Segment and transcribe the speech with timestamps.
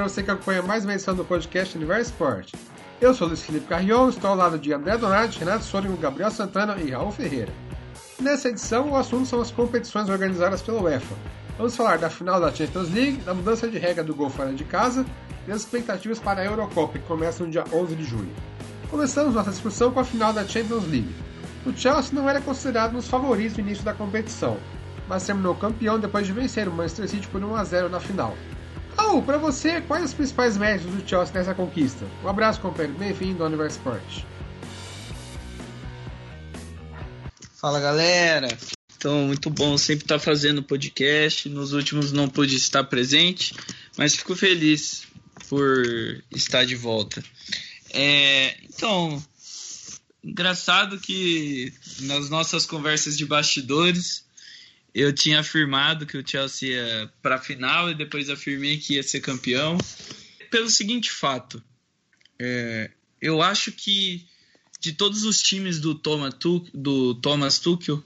[0.00, 2.56] para você que acompanha mais uma edição do podcast Universo Esporte.
[3.02, 6.74] Eu sou Luiz Felipe Carrion, estou ao lado de André Donati, Renato Sônico, Gabriel Santana
[6.80, 7.52] e Raul Ferreira.
[8.18, 11.14] Nessa edição, o assunto são as competições organizadas pela UEFA.
[11.58, 14.64] Vamos falar da final da Champions League, da mudança de regra do gol fora de
[14.64, 15.04] casa
[15.46, 18.32] e as expectativas para a Eurocopa, que começa no dia 11 de julho.
[18.88, 21.14] Começamos nossa discussão com a final da Champions League.
[21.66, 24.56] O Chelsea não era considerado um dos favoritos no início da competição,
[25.06, 28.34] mas terminou campeão depois de vencer o Manchester City por 1 a 0 na final.
[29.00, 32.04] Raul, para você, quais os principais méritos do Chelsea nessa conquista?
[32.22, 32.98] Um abraço, companheiro.
[32.98, 34.24] Bem-vindo ao Universo Sport.
[37.54, 38.58] Fala, galera.
[38.94, 41.48] Então, muito bom sempre estar fazendo podcast.
[41.48, 43.54] Nos últimos não pude estar presente,
[43.96, 45.04] mas fico feliz
[45.48, 45.82] por
[46.30, 47.24] estar de volta.
[47.88, 49.20] É, então,
[50.22, 54.26] engraçado que nas nossas conversas de bastidores
[54.94, 59.02] eu tinha afirmado que o Chelsea ia para a final e depois afirmei que ia
[59.02, 59.78] ser campeão.
[60.50, 61.62] Pelo seguinte fato,
[62.38, 64.26] é, eu acho que
[64.80, 66.34] de todos os times do Thomas,
[66.74, 68.02] do Thomas Tuchel,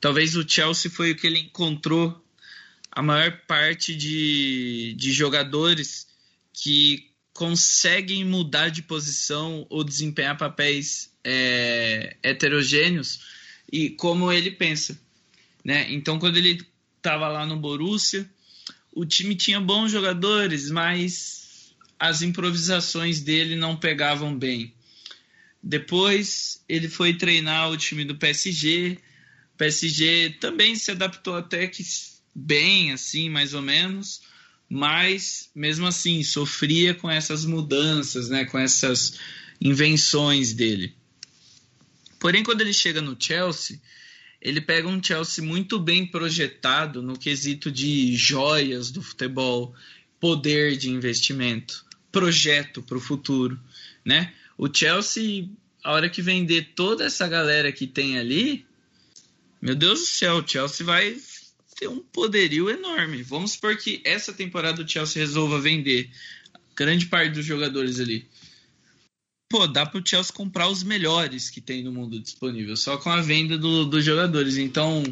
[0.00, 2.22] talvez o Chelsea foi o que ele encontrou
[2.90, 6.08] a maior parte de, de jogadores
[6.52, 13.20] que conseguem mudar de posição ou desempenhar papéis é, heterogêneos
[13.70, 14.98] e como ele pensa.
[15.66, 15.92] Né?
[15.92, 16.64] Então, quando ele
[16.96, 18.24] estava lá no Borussia,
[18.92, 24.72] o time tinha bons jogadores, mas as improvisações dele não pegavam bem.
[25.60, 28.96] Depois ele foi treinar o time do PSG.
[29.54, 31.82] O PSG também se adaptou até que
[32.32, 34.22] bem, assim, mais ou menos,
[34.70, 39.18] mas mesmo assim sofria com essas mudanças, né, com essas
[39.60, 40.94] invenções dele.
[42.20, 43.80] Porém, quando ele chega no Chelsea,
[44.46, 49.74] ele pega um Chelsea muito bem projetado no quesito de joias do futebol,
[50.20, 53.58] poder de investimento, projeto para o futuro,
[54.04, 54.32] né?
[54.56, 55.48] O Chelsea,
[55.82, 58.64] a hora que vender toda essa galera que tem ali,
[59.60, 61.16] meu Deus do céu, o Chelsea vai
[61.76, 63.24] ter um poderio enorme.
[63.24, 66.08] Vamos supor que essa temporada o Chelsea resolva vender
[66.76, 68.28] grande parte dos jogadores ali
[69.48, 73.10] pô, dá para o Chelsea comprar os melhores que tem no mundo disponível, só com
[73.10, 74.56] a venda do, dos jogadores.
[74.56, 75.02] Então,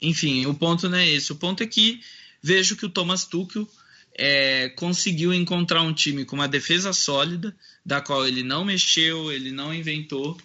[0.00, 1.32] enfim, o ponto não é esse.
[1.32, 2.00] O ponto é que
[2.42, 3.68] vejo que o Thomas Tuchel
[4.14, 9.50] é, conseguiu encontrar um time com uma defesa sólida, da qual ele não mexeu, ele
[9.50, 10.38] não inventou,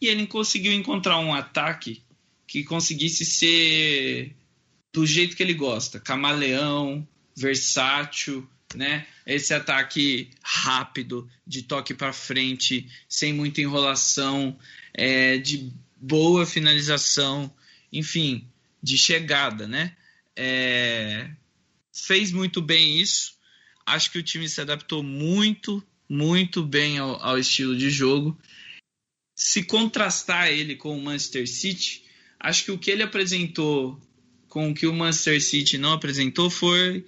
[0.00, 2.02] e ele conseguiu encontrar um ataque
[2.46, 4.34] que conseguisse ser
[4.92, 9.06] do jeito que ele gosta, camaleão, versátil, né?
[9.26, 14.58] Esse ataque rápido, de toque para frente, sem muita enrolação,
[14.94, 17.52] é, de boa finalização,
[17.92, 18.48] enfim,
[18.82, 19.96] de chegada, né?
[20.34, 21.30] É,
[21.92, 23.36] fez muito bem isso.
[23.84, 28.38] Acho que o time se adaptou muito, muito bem ao, ao estilo de jogo.
[29.34, 32.04] Se contrastar ele com o Manchester City,
[32.38, 34.00] acho que o que ele apresentou
[34.48, 37.06] com o que o Manchester City não apresentou foi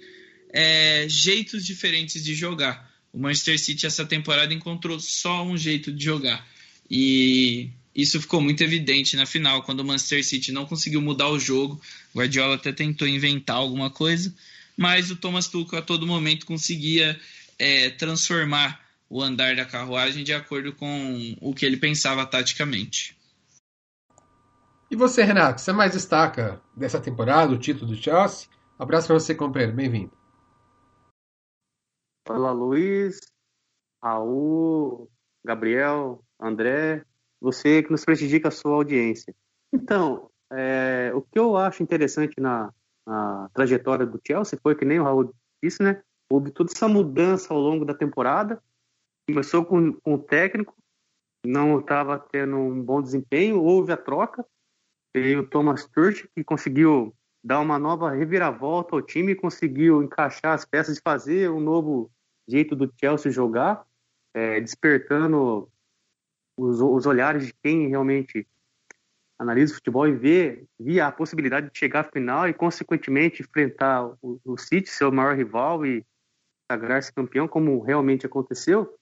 [0.55, 2.89] é, jeitos diferentes de jogar.
[3.11, 6.47] O Manchester City essa temporada encontrou só um jeito de jogar.
[6.89, 11.37] E isso ficou muito evidente na final, quando o Manchester City não conseguiu mudar o
[11.37, 11.79] jogo.
[12.13, 14.33] O Guardiola até tentou inventar alguma coisa,
[14.77, 17.19] mas o Thomas Tuchel a todo momento conseguia
[17.59, 18.79] é, transformar
[19.09, 23.13] o andar da carruagem de acordo com o que ele pensava taticamente.
[24.89, 28.47] E você, Renato, você mais destaca dessa temporada, o título do Chelsea?
[28.79, 29.75] Abraço para você, companheiro.
[29.75, 30.24] Bem-vindo.
[32.27, 33.19] Olá, Luiz,
[34.03, 35.07] Raul,
[35.45, 37.05] Gabriel, André,
[37.39, 39.33] você que nos prestigia a sua audiência.
[39.71, 42.73] Então, é, o que eu acho interessante na,
[43.05, 46.01] na, trajetória do Chelsea foi que nem o Raul disse, né?
[46.27, 48.59] Houve toda essa mudança ao longo da temporada.
[49.29, 50.75] Começou com, com o técnico,
[51.45, 54.43] não estava tendo um bom desempenho, houve a troca.
[55.15, 60.65] Veio o Thomas Tuchel, que conseguiu dar uma nova reviravolta ao time, conseguiu encaixar as
[60.65, 62.11] peças e fazer um novo
[62.47, 63.85] jeito do Chelsea jogar,
[64.33, 65.69] é, despertando
[66.57, 68.47] os, os, olhares de quem realmente
[69.37, 74.39] analisa o futebol e vê a possibilidade de chegar à final e, consequentemente, enfrentar o,
[74.45, 76.05] o City, seu maior rival, e
[76.71, 78.97] sagrar-se campeão, como realmente aconteceu.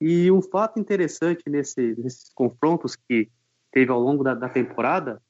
[0.00, 3.30] E um fato interessante nesse, nesses confrontos que
[3.70, 5.22] teve ao longo da, da temporada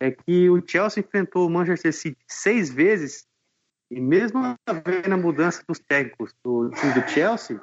[0.00, 3.25] é que o Chelsea enfrentou o Manchester City seis vezes
[3.90, 7.60] e mesmo havendo a mudança dos técnicos do time do Chelsea,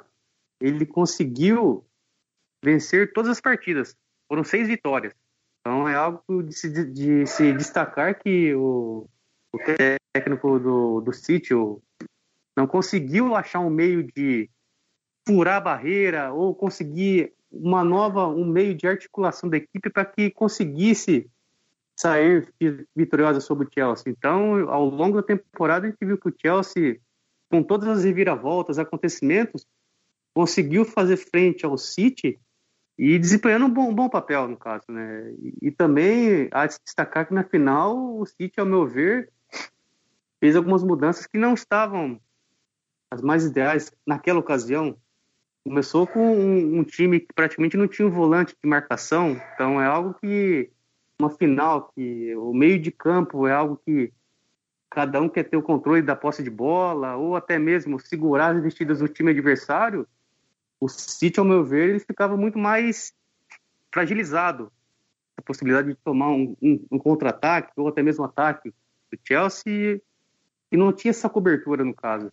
[0.60, 1.84] ele conseguiu
[2.64, 3.96] vencer todas as partidas.
[4.26, 5.14] Foram seis vitórias.
[5.60, 9.08] Então é algo de se, de se destacar que o,
[9.52, 9.58] o
[10.14, 11.82] técnico do, do City, o
[12.56, 14.48] não conseguiu achar um meio de
[15.26, 20.30] furar a barreira ou conseguir uma nova, um meio de articulação da equipe para que
[20.30, 21.30] conseguisse
[22.04, 22.52] sair
[22.94, 24.12] vitoriosa sobre o Chelsea.
[24.12, 27.00] Então, ao longo da temporada, a gente viu que o Chelsea,
[27.50, 29.66] com todas as reviravoltas, acontecimentos,
[30.34, 32.38] conseguiu fazer frente ao City
[32.98, 34.84] e desempenhando um bom, um bom papel, no caso.
[34.90, 35.32] Né?
[35.38, 39.32] E, e também há de destacar que na final, o City, ao meu ver,
[40.38, 42.20] fez algumas mudanças que não estavam
[43.10, 44.94] as mais ideais naquela ocasião.
[45.64, 49.86] Começou com um, um, time que praticamente não tinha um volante de marcação, então é
[49.86, 50.70] algo que
[51.18, 54.12] uma final que o meio de campo é algo que
[54.90, 58.62] cada um quer ter o controle da posse de bola ou até mesmo segurar as
[58.62, 60.06] vestidas do time adversário.
[60.80, 63.12] O City, ao meu ver, ele ficava muito mais
[63.92, 64.72] fragilizado.
[65.36, 68.70] A possibilidade de tomar um, um, um contra-ataque ou até mesmo um ataque
[69.10, 70.00] do Chelsea
[70.70, 72.32] e não tinha essa cobertura no caso.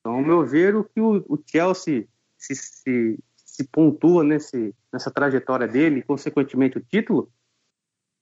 [0.00, 5.10] Então, ao meu ver, o que o, o Chelsea se, se, se, pontua nesse, nessa
[5.10, 7.30] trajetória dele, e consequentemente o título,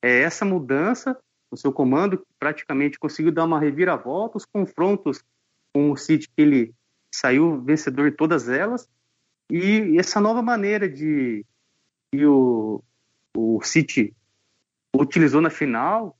[0.02, 1.18] é essa mudança
[1.50, 5.22] no seu comando, que praticamente conseguiu dar uma reviravolta, os confrontos
[5.72, 6.74] com o City, que ele
[7.12, 8.88] saiu vencedor em todas elas,
[9.50, 11.44] e essa nova maneira de
[12.12, 12.82] que o,
[13.36, 14.14] o City
[14.94, 16.18] utilizou na final,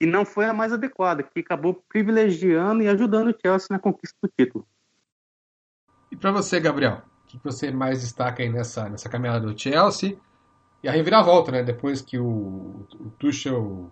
[0.00, 4.16] e não foi a mais adequada, que acabou privilegiando e ajudando o Chelsea na conquista
[4.22, 4.66] do título.
[6.10, 10.18] E para você, Gabriel, o que você mais destaca aí nessa, nessa caminhada do Chelsea?
[10.82, 11.62] E a reviravolta, né?
[11.62, 13.90] Depois que o, o Tuchel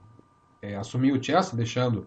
[0.63, 2.07] é, assumiu o Chelsea, deixando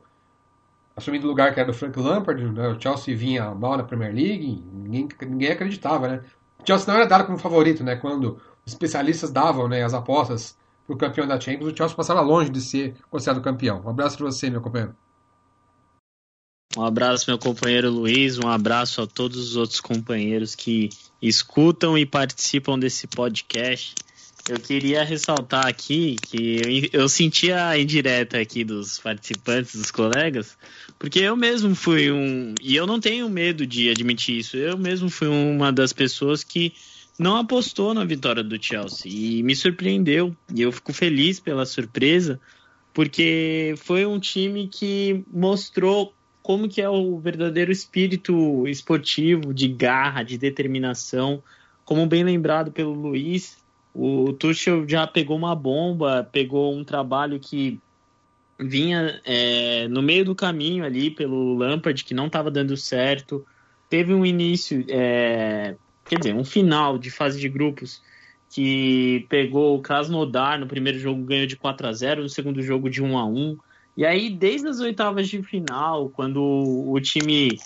[0.95, 2.67] assumindo o lugar que era do Frank Lampard, né?
[2.67, 6.23] o Chelsea vinha mal na Premier League, ninguém, ninguém acreditava, né?
[6.59, 7.95] O Chelsea não era dado como favorito, né?
[7.95, 12.21] Quando os especialistas davam né, as apostas para o campeão da Champions, o Chelsea passava
[12.21, 13.81] longe de ser considerado campeão.
[13.85, 14.95] Um abraço para você, meu companheiro.
[16.77, 18.37] Um abraço, meu companheiro Luiz.
[18.37, 20.89] Um abraço a todos os outros companheiros que
[21.21, 23.95] escutam e participam desse podcast.
[24.49, 30.57] Eu queria ressaltar aqui que eu, eu senti a indireta aqui dos participantes, dos colegas,
[30.97, 32.55] porque eu mesmo fui um.
[32.61, 34.57] E eu não tenho medo de admitir isso.
[34.57, 36.73] Eu mesmo fui uma das pessoas que
[37.19, 39.11] não apostou na vitória do Chelsea.
[39.11, 40.35] E me surpreendeu.
[40.53, 42.39] E eu fico feliz pela surpresa,
[42.93, 50.23] porque foi um time que mostrou como que é o verdadeiro espírito esportivo, de garra,
[50.23, 51.43] de determinação.
[51.85, 53.60] Como bem lembrado pelo Luiz,
[53.93, 57.79] o Tuchel já pegou uma bomba, pegou um trabalho que
[58.59, 63.45] vinha é, no meio do caminho ali pelo Lampard, que não estava dando certo.
[63.89, 68.01] Teve um início, é, quer dizer, um final de fase de grupos
[68.49, 72.89] que pegou o Krasnodar no primeiro jogo, ganhou de 4 a 0 no segundo jogo
[72.89, 73.57] de 1 a 1
[73.95, 77.59] e aí, desde as oitavas de final, quando o time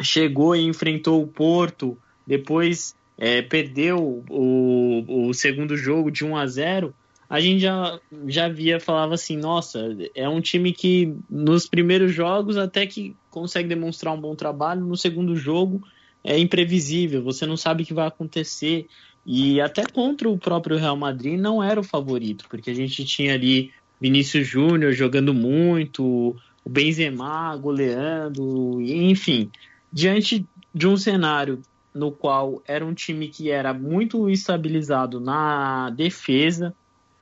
[0.00, 1.96] chegou e enfrentou o Porto,
[2.26, 6.94] depois é, perdeu o, o segundo jogo de 1 a 0
[7.32, 12.58] a gente já, já via, falava assim, nossa, é um time que nos primeiros jogos
[12.58, 15.82] até que consegue demonstrar um bom trabalho, no segundo jogo
[16.22, 18.86] é imprevisível, você não sabe o que vai acontecer.
[19.24, 23.32] E até contra o próprio Real Madrid não era o favorito, porque a gente tinha
[23.32, 29.50] ali Vinícius Júnior jogando muito, o Benzema goleando, enfim,
[29.90, 30.44] diante
[30.74, 31.62] de um cenário
[31.94, 36.74] no qual era um time que era muito estabilizado na defesa,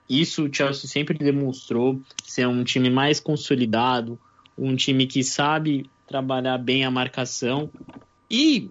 [0.08, 4.18] isso o Chelsea sempre demonstrou ser um time mais consolidado,
[4.56, 7.70] um time que sabe trabalhar bem a marcação.
[8.28, 8.70] E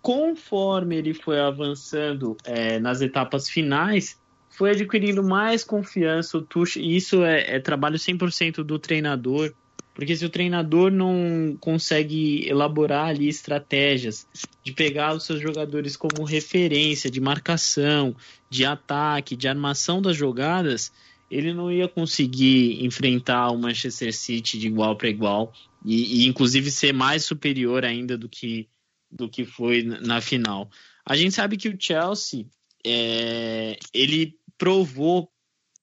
[0.00, 4.18] conforme ele foi avançando é, nas etapas finais,
[4.48, 6.38] foi adquirindo mais confiança.
[6.38, 9.52] O Tuchel, isso é, é trabalho 100% do treinador,
[9.98, 14.28] porque se o treinador não consegue elaborar ali estratégias
[14.62, 18.14] de pegar os seus jogadores como referência de marcação,
[18.48, 20.92] de ataque, de armação das jogadas,
[21.28, 25.52] ele não ia conseguir enfrentar o Manchester City de igual para igual
[25.84, 28.68] e, e, inclusive ser mais superior ainda do que
[29.10, 30.70] do que foi na final.
[31.04, 32.46] A gente sabe que o Chelsea
[32.86, 35.28] é, ele provou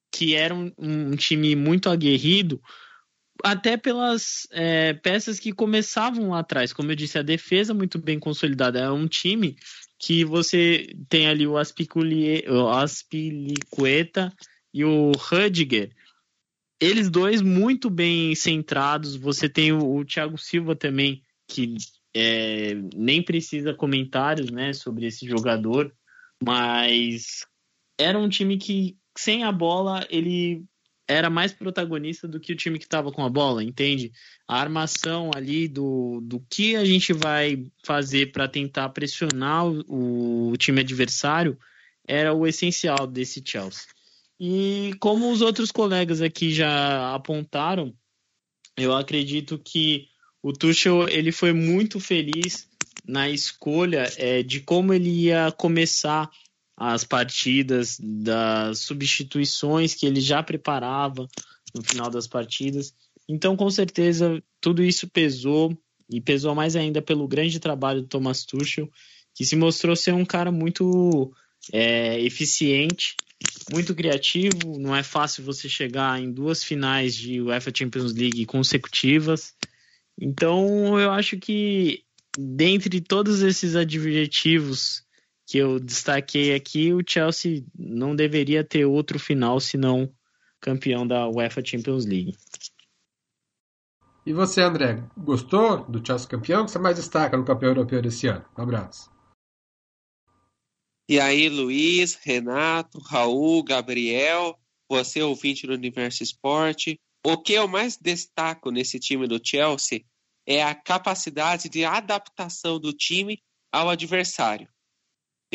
[0.09, 2.61] que era um, um time muito aguerrido,
[3.45, 6.73] até pelas é, peças que começavam lá atrás.
[6.73, 8.79] Como eu disse, a defesa muito bem consolidada.
[8.79, 9.55] É um time
[9.99, 11.93] que você tem ali o, Aspilicueta
[14.73, 15.95] e o Rudiger.
[16.81, 19.15] Eles dois muito bem centrados.
[19.15, 21.75] Você tem o, o Thiago Silva também, que
[22.15, 25.93] é, nem precisa comentários né, sobre esse jogador,
[26.43, 27.45] mas
[27.95, 30.65] era um time que, sem a bola, ele
[31.07, 34.11] era mais protagonista do que o time que estava com a bola, entende?
[34.47, 40.57] A armação ali do, do que a gente vai fazer para tentar pressionar o, o,
[40.57, 41.57] time adversário
[42.07, 43.83] era o essencial desse Chelsea.
[44.39, 47.93] E como os outros colegas aqui já apontaram,
[48.75, 50.07] eu acredito que
[50.41, 52.67] o Tuchel ele foi muito feliz
[53.07, 56.29] na escolha é, de como ele ia começar
[56.77, 61.27] as partidas, das substituições que ele já preparava
[61.73, 62.93] no final das partidas.
[63.27, 65.75] Então, com certeza, tudo isso pesou
[66.09, 68.89] e pesou mais ainda pelo grande trabalho do Thomas Tuchel,
[69.33, 71.33] que se mostrou ser um cara muito
[71.71, 73.15] é, eficiente,
[73.71, 74.77] muito criativo.
[74.77, 79.53] Não é fácil você chegar em duas finais de UEFA Champions League consecutivas.
[80.19, 82.03] Então, eu acho que
[82.37, 85.04] dentre todos esses adjetivos
[85.45, 90.11] que eu destaquei aqui, o Chelsea não deveria ter outro final senão
[90.59, 92.35] campeão da UEFA Champions League.
[94.25, 96.63] E você, André, gostou do Chelsea campeão?
[96.63, 98.43] O que você mais destaca no campeão europeu desse ano?
[98.57, 99.11] Um abraço.
[101.07, 104.59] E aí, Luiz, Renato, Raul, Gabriel,
[104.89, 106.99] você ouvinte do Universo Esporte.
[107.23, 110.03] O que eu mais destaco nesse time do Chelsea
[110.47, 114.67] é a capacidade de adaptação do time ao adversário.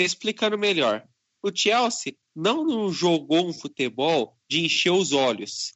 [0.04, 1.06] Explicando melhor,
[1.42, 5.72] o Chelsea não jogou um futebol de encher os olhos.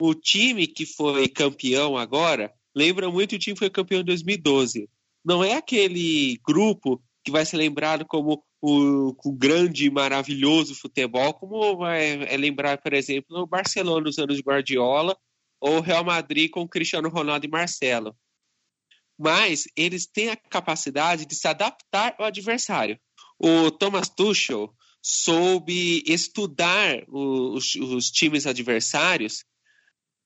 [0.00, 4.88] O time que foi campeão agora lembra muito o time que foi campeão em 2012.
[5.24, 11.32] Não é aquele grupo que vai ser lembrado como o, o grande e maravilhoso futebol,
[11.34, 15.16] como é, é lembrar, por exemplo, o Barcelona nos anos de Guardiola
[15.60, 18.14] ou o Real Madrid com Cristiano Ronaldo e Marcelo.
[19.18, 22.98] Mas eles têm a capacidade de se adaptar ao adversário
[23.44, 29.44] o Thomas Tuchel soube estudar os, os times adversários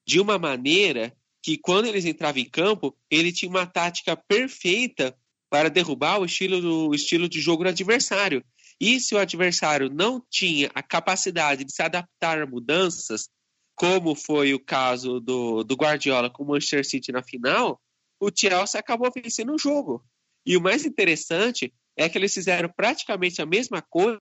[0.06, 5.18] de uma maneira que quando eles entravam em campo, ele tinha uma tática perfeita
[5.50, 8.44] para derrubar o estilo, do, o estilo de jogo do adversário.
[8.80, 13.28] E se o adversário não tinha a capacidade de se adaptar a mudanças,
[13.74, 17.80] como foi o caso do, do Guardiola com o Manchester City na final,
[18.20, 20.04] o Chelsea acabou vencendo o jogo.
[20.46, 24.20] E o mais interessante é que eles fizeram praticamente a mesma coisa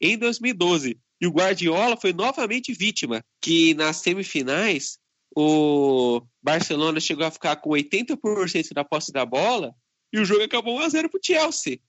[0.00, 0.98] em 2012.
[1.20, 4.98] E o Guardiola foi novamente vítima, que nas semifinais
[5.36, 9.74] o Barcelona chegou a ficar com 80% da posse da bola
[10.12, 11.80] e o jogo acabou 1x0 para o Chelsea.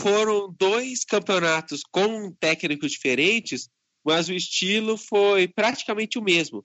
[0.00, 3.68] Foram dois campeonatos com técnicos diferentes,
[4.04, 6.64] mas o estilo foi praticamente o mesmo.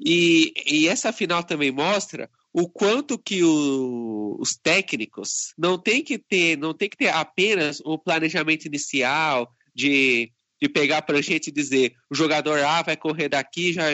[0.00, 6.16] E, e essa final também mostra o quanto que o, os técnicos não tem que
[6.16, 10.32] ter, não tem que ter apenas o planejamento inicial de,
[10.62, 13.86] de pegar a prancheta e dizer o jogador A vai correr daqui, já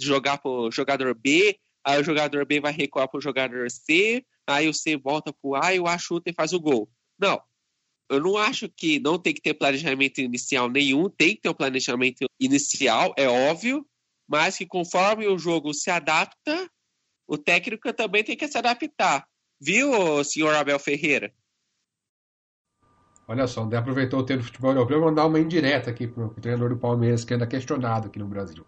[0.00, 4.24] jogar para o jogador B, aí o jogador B vai recuar para o jogador C,
[4.46, 6.88] aí o C volta para o A e o A chuta e faz o gol.
[7.18, 7.38] Não.
[8.08, 11.54] Eu não acho que não tem que ter planejamento inicial nenhum, tem que ter um
[11.54, 13.86] planejamento inicial, é óbvio,
[14.26, 16.70] mas que conforme o jogo se adapta,
[17.26, 19.26] o técnico também tem que se adaptar.
[19.60, 21.32] Viu, senhor Abel Ferreira?
[23.26, 26.26] Olha só, André aproveitou o tempo do futebol europeu para mandar uma indireta aqui para
[26.26, 28.66] o treinador do Palmeiras, que anda questionado aqui no Brasil.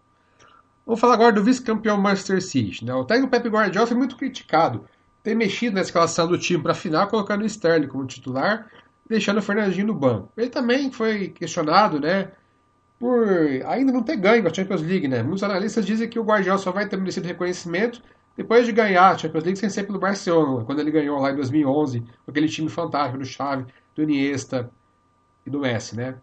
[0.85, 2.83] Vamos falar agora do vice-campeão Manchester City.
[2.83, 2.93] Né?
[2.93, 4.87] O técnico Pep Guardiola foi muito criticado
[5.21, 8.71] ter mexido na escalação do time para a final, colocando o Sterling como titular,
[9.07, 10.31] deixando o Fernandinho no banco.
[10.37, 12.31] Ele também foi questionado, né,
[12.97, 13.27] por
[13.67, 15.21] ainda não ter ganho a Champions League, né?
[15.21, 18.01] Muitos analistas dizem que o Guardiola só vai ter merecido reconhecimento
[18.37, 21.35] depois de ganhar a Champions League sem ser pelo Barcelona, quando ele ganhou lá em
[21.35, 23.65] 2011, com aquele time fantástico do Xavi,
[23.95, 24.69] do Iniesta
[25.43, 26.15] e do Messi, né?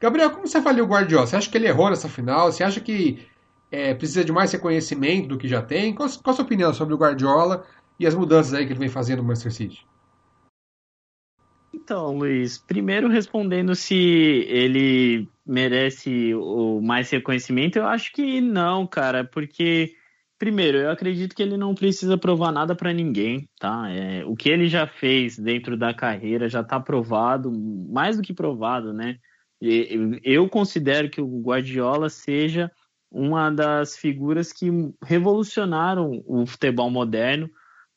[0.00, 1.26] Gabriel, como você avalia o Guardiola?
[1.26, 2.50] Você acha que ele errou nessa final?
[2.50, 3.26] Você acha que
[3.70, 5.94] é, precisa de mais reconhecimento do que já tem?
[5.94, 7.64] Qual, qual a sua opinião sobre o Guardiola
[8.00, 9.86] e as mudanças aí que ele vem fazendo no Manchester City?
[11.72, 19.24] Então, Luiz, primeiro respondendo se ele merece o mais reconhecimento, eu acho que não, cara,
[19.24, 19.94] porque
[20.38, 23.88] Primeiro, eu acredito que ele não precisa provar nada para ninguém, tá?
[23.90, 28.34] É, o que ele já fez dentro da carreira já está provado, mais do que
[28.34, 29.16] provado, né?
[30.22, 32.70] Eu considero que o Guardiola seja
[33.10, 34.66] uma das figuras que
[35.02, 37.48] revolucionaram o futebol moderno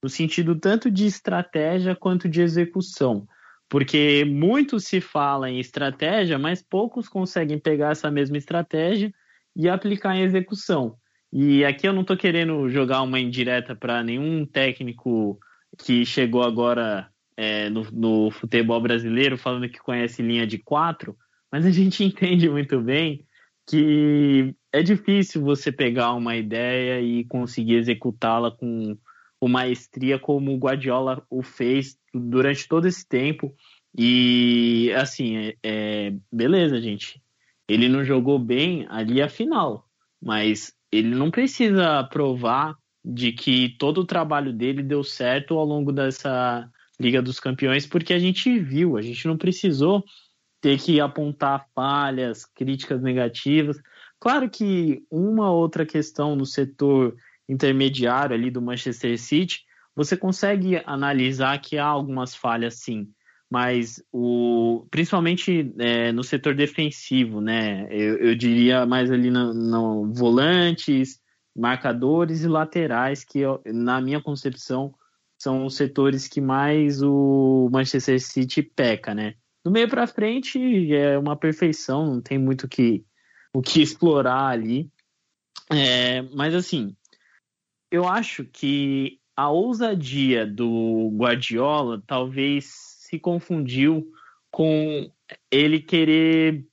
[0.02, 3.28] no sentido tanto de estratégia quanto de execução.
[3.68, 9.12] Porque muito se fala em estratégia, mas poucos conseguem pegar essa mesma estratégia
[9.56, 10.96] e aplicar em execução.
[11.32, 15.40] E aqui eu não estou querendo jogar uma indireta para nenhum técnico
[15.78, 21.18] que chegou agora é, no, no, futebol brasileiro falando que conhece linha de quatro,
[21.52, 23.26] mas a gente entende muito bem
[23.70, 28.98] que é difícil você pegar uma ideia e conseguir executá-la com,
[29.40, 33.54] com maestria como o Guardiola o fez durante todo esse tempo.
[33.98, 37.22] E assim, é, é, beleza, gente.
[37.68, 39.90] Ele não jogou bem ali a final,
[40.22, 45.92] mas ele não precisa provar de que todo o trabalho dele deu certo ao longo
[45.92, 50.04] dessa Liga dos Campeões, porque a gente viu, a gente não precisou
[50.60, 53.80] ter que apontar falhas, críticas negativas.
[54.20, 57.16] Claro que uma outra questão no setor
[57.48, 59.62] intermediário ali do Manchester City,
[59.96, 63.10] você consegue analisar que há algumas falhas sim,
[63.50, 67.88] mas o, principalmente é, no setor defensivo, né?
[67.90, 71.22] Eu, eu diria mais ali no, no, volantes,
[71.56, 74.94] marcadores e laterais, que na minha concepção
[75.40, 79.36] são os setores que mais o Manchester City peca, né?
[79.64, 83.06] Do meio para frente é uma perfeição, não tem muito que,
[83.54, 84.90] o que explorar ali.
[85.70, 86.96] É, mas assim,
[87.92, 94.12] eu acho que a ousadia do Guardiola talvez se confundiu
[94.52, 95.10] com
[95.50, 96.66] ele querer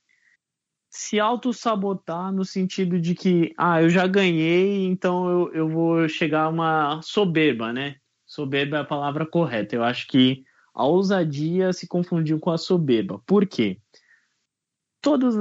[0.90, 6.44] se auto-sabotar no sentido de que, ah, eu já ganhei, então eu, eu vou chegar
[6.44, 7.96] a uma soberba, né?
[8.26, 9.76] Soberba é a palavra correta.
[9.76, 13.20] Eu acho que a ousadia se confundiu com a soberba.
[13.24, 13.78] Por quê?
[15.00, 15.36] Todas,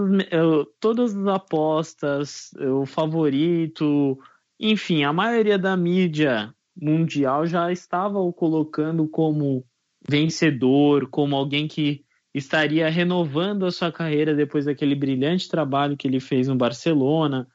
[0.80, 4.20] todas as apostas, o favorito,
[4.60, 9.66] enfim, a maioria da mídia mundial já estava o colocando como
[10.08, 16.20] vencedor, como alguém que estaria renovando a sua carreira depois daquele brilhante trabalho que ele
[16.20, 17.48] fez no Barcelona.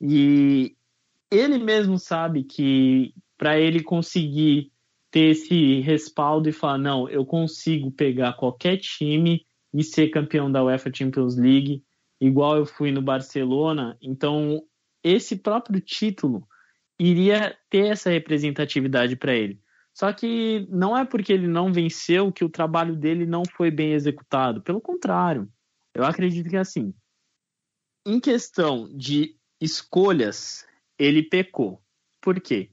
[0.00, 0.76] E
[1.30, 4.70] ele mesmo sabe que para ele conseguir
[5.10, 10.64] ter esse respaldo e falar: não, eu consigo pegar qualquer time e ser campeão da
[10.64, 11.82] UEFA Champions League,
[12.20, 13.96] igual eu fui no Barcelona.
[14.00, 14.62] Então,
[15.02, 16.46] esse próprio título
[16.98, 19.60] iria ter essa representatividade para ele.
[19.96, 23.94] Só que não é porque ele não venceu que o trabalho dele não foi bem
[23.94, 24.60] executado.
[24.60, 25.48] Pelo contrário,
[25.94, 26.92] eu acredito que assim,
[28.06, 30.66] em questão de escolhas,
[30.98, 31.80] ele pecou.
[32.20, 32.70] Por quê?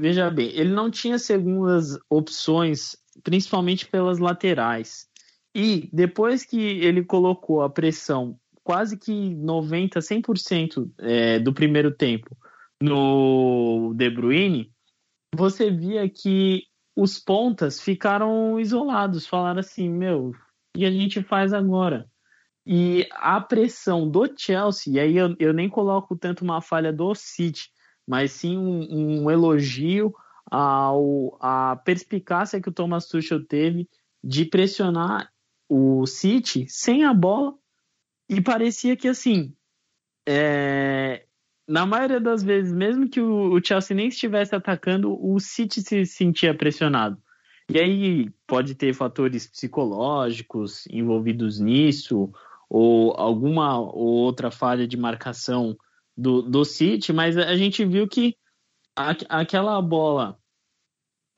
[0.00, 5.08] Veja bem, ele não tinha segundas opções, principalmente pelas laterais.
[5.54, 12.36] E depois que ele colocou a pressão quase que 90, 100% é, do primeiro tempo
[12.82, 14.72] no De Bruyne,
[15.34, 16.64] você via que
[16.96, 20.34] os pontas ficaram isolados, falaram assim, meu,
[20.76, 22.08] e a gente faz agora?
[22.66, 27.14] E a pressão do Chelsea, e aí eu, eu nem coloco tanto uma falha do
[27.14, 27.70] City,
[28.06, 30.12] mas sim um, um elogio
[30.50, 33.88] ao, à perspicácia que o Thomas Tuchel teve
[34.22, 35.32] de pressionar
[35.68, 37.54] o City sem a bola
[38.28, 39.54] e parecia que assim
[40.28, 41.24] é,
[41.70, 46.52] na maioria das vezes, mesmo que o, Chelsea nem estivesse atacando, o City se sentia
[46.52, 47.16] pressionado.
[47.72, 52.32] E aí pode ter fatores psicológicos envolvidos nisso,
[52.68, 55.76] ou alguma ou outra falha de marcação
[56.16, 58.36] do, do City, mas a gente viu que
[58.96, 60.36] a, aquela bola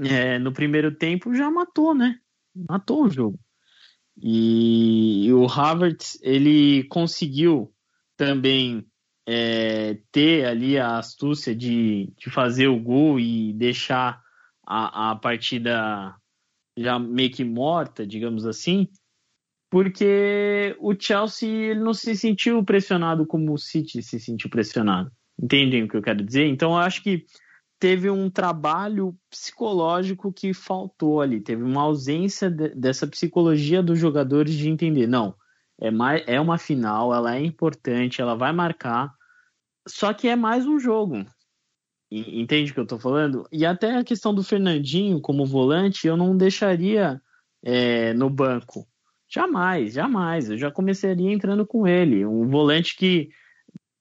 [0.01, 2.19] é, no primeiro tempo já matou, né?
[2.57, 3.39] Matou o jogo.
[4.17, 7.71] E, e o Havertz, ele conseguiu
[8.17, 8.87] também
[9.27, 14.21] é, ter ali a astúcia de, de fazer o gol e deixar
[14.67, 16.15] a, a partida
[16.77, 18.89] já meio que morta, digamos assim,
[19.71, 25.11] porque o Chelsea não se sentiu pressionado como o City se sentiu pressionado.
[25.41, 26.47] Entendem o que eu quero dizer?
[26.47, 27.25] Então eu acho que
[27.79, 34.55] teve um trabalho psicológico que faltou ali, teve uma ausência de, dessa psicologia dos jogadores
[34.55, 35.35] de entender, não,
[35.81, 39.13] é, mais, é uma final, ela é importante, ela vai marcar,
[39.87, 41.27] só que é mais um jogo.
[42.11, 43.47] Entende o que eu tô falando?
[43.51, 47.21] E até a questão do Fernandinho como volante, eu não deixaria
[47.63, 48.87] é, no banco.
[49.33, 50.51] Jamais, jamais.
[50.51, 52.27] Eu já começaria entrando com ele.
[52.27, 53.31] Um volante que,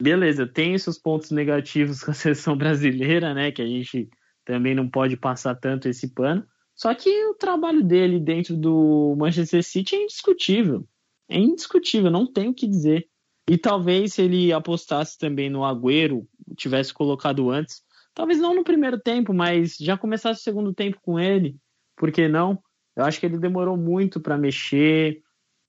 [0.01, 3.49] beleza, tem seus pontos negativos com a seleção brasileira, né?
[3.49, 4.09] Que a gente
[4.43, 6.45] também não pode passar tanto esse pano.
[6.75, 10.85] Só que o trabalho dele dentro do Manchester City é indiscutível.
[11.31, 13.07] É indiscutível, não tem o que dizer.
[13.49, 17.81] E talvez se ele apostasse também no Agüero, tivesse colocado antes,
[18.13, 21.55] talvez não no primeiro tempo, mas já começasse o segundo tempo com ele,
[21.95, 22.61] por que não?
[22.95, 25.21] Eu acho que ele demorou muito para mexer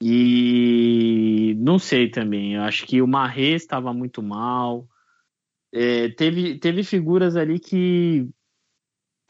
[0.03, 2.55] e não sei também.
[2.55, 4.89] Eu acho que o Marré estava muito mal.
[5.73, 8.29] É, teve, teve figuras ali que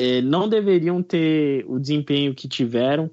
[0.00, 3.10] é, não deveriam ter o desempenho que tiveram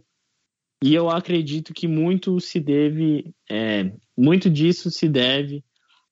[0.84, 5.64] e eu acredito que muito se deve, é, muito disso se deve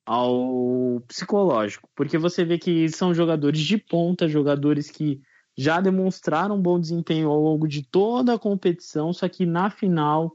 [0.06, 5.21] ao psicológico, porque você vê que são jogadores de ponta, jogadores que
[5.58, 10.32] já demonstraram bom desempenho ao longo de toda a competição, só que na final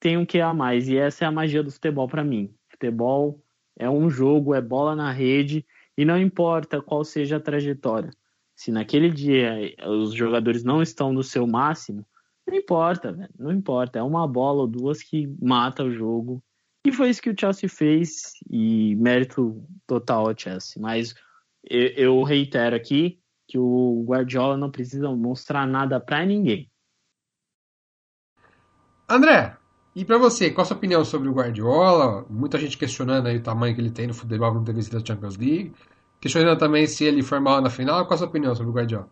[0.00, 2.52] tem um que a mais, e essa é a magia do futebol para mim.
[2.68, 3.40] Futebol
[3.78, 5.64] é um jogo, é bola na rede,
[5.96, 8.10] e não importa qual seja a trajetória.
[8.54, 12.04] Se naquele dia os jogadores não estão no seu máximo,
[12.46, 13.98] não importa, velho, não importa.
[13.98, 16.42] É uma bola ou duas que mata o jogo.
[16.86, 20.80] E foi isso que o Chelsea fez, e mérito total ao Chelsea.
[20.80, 21.14] Mas
[21.64, 26.70] eu, eu reitero aqui, que o Guardiola não precisa mostrar nada para ninguém.
[29.08, 29.56] André,
[29.94, 32.26] e para você, qual a sua opinião sobre o Guardiola?
[32.28, 35.04] Muita gente questionando aí o tamanho que ele tem no futebol não ter vencido a
[35.04, 35.72] Champions League.
[36.20, 38.04] Questionando também se ele for mal na final.
[38.06, 39.08] Qual a sua opinião sobre o Guardiola?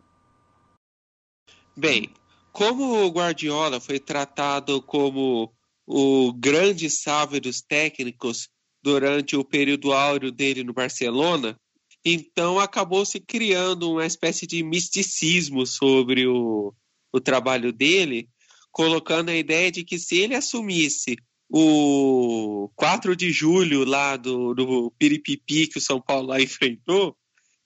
[1.77, 2.11] Bem,
[2.53, 5.51] como o Guardiola foi tratado como
[5.87, 8.47] o grande sábio dos técnicos
[8.81, 11.59] durante o período áureo dele no Barcelona,
[12.05, 16.73] então acabou se criando uma espécie de misticismo sobre o,
[17.11, 18.29] o trabalho dele,
[18.71, 21.15] colocando a ideia de que se ele assumisse
[21.49, 27.17] o 4 de julho lá do, do Piripipi que o São Paulo lá enfrentou,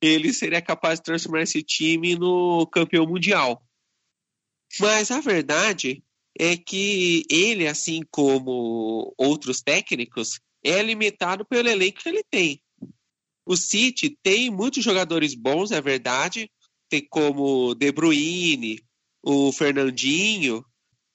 [0.02, 3.67] ele seria capaz de transformar esse time no campeão mundial.
[4.80, 6.04] Mas a verdade
[6.38, 12.62] é que ele, assim como outros técnicos, é limitado pelo elenco que ele tem.
[13.46, 16.52] O City tem muitos jogadores bons, é verdade.
[16.90, 18.82] Tem como De Bruyne,
[19.24, 20.64] o Fernandinho,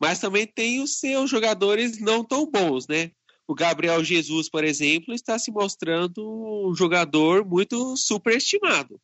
[0.00, 3.12] mas também tem os seus jogadores não tão bons, né?
[3.46, 9.00] O Gabriel Jesus, por exemplo, está se mostrando um jogador muito superestimado.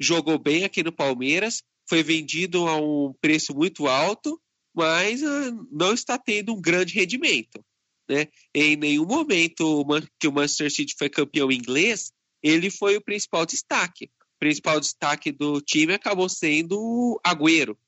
[0.00, 4.40] Jogou bem aqui no Palmeiras, foi vendido a um preço muito alto,
[4.74, 7.64] mas uh, não está tendo um grande rendimento.
[8.08, 8.28] Né?
[8.54, 9.84] Em nenhum momento
[10.18, 14.06] que o Manchester City foi campeão inglês, ele foi o principal destaque.
[14.06, 17.78] O principal destaque do time acabou sendo o Agüero.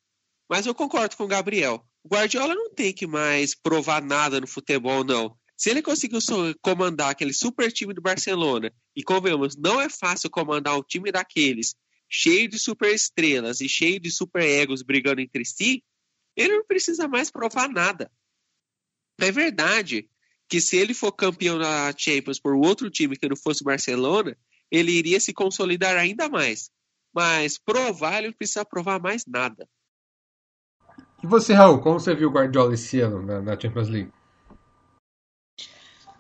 [0.48, 1.84] Mas eu concordo com o Gabriel.
[2.04, 5.36] O Guardiola não tem que mais provar nada no futebol, não.
[5.56, 6.18] Se ele conseguiu
[6.60, 11.74] comandar aquele super time do Barcelona, e convenhamos, não é fácil comandar um time daqueles,
[12.08, 15.82] cheio de super estrelas e cheio de super egos brigando entre si,
[16.36, 18.10] ele não precisa mais provar nada.
[19.20, 20.08] É verdade
[20.48, 24.36] que se ele for campeão da Champions por outro time que não fosse o Barcelona,
[24.70, 26.70] ele iria se consolidar ainda mais.
[27.14, 29.68] Mas provar, ele não precisa provar mais nada.
[31.22, 34.12] E você, Raul, como você viu o Guardiola esse ano na, na Champions League?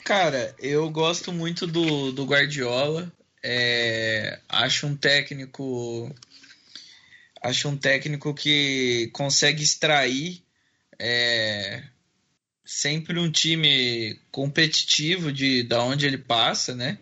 [0.04, 3.12] Cara, eu gosto muito do, do Guardiola.
[3.46, 6.10] É, acho um técnico.
[7.42, 10.42] Acho um técnico que consegue extrair
[10.98, 11.82] é,
[12.64, 16.98] sempre um time competitivo de da onde ele passa, né?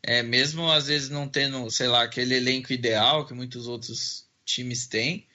[0.00, 4.86] É, mesmo às vezes não tendo, sei lá, aquele elenco ideal que muitos outros times
[4.86, 5.26] têm.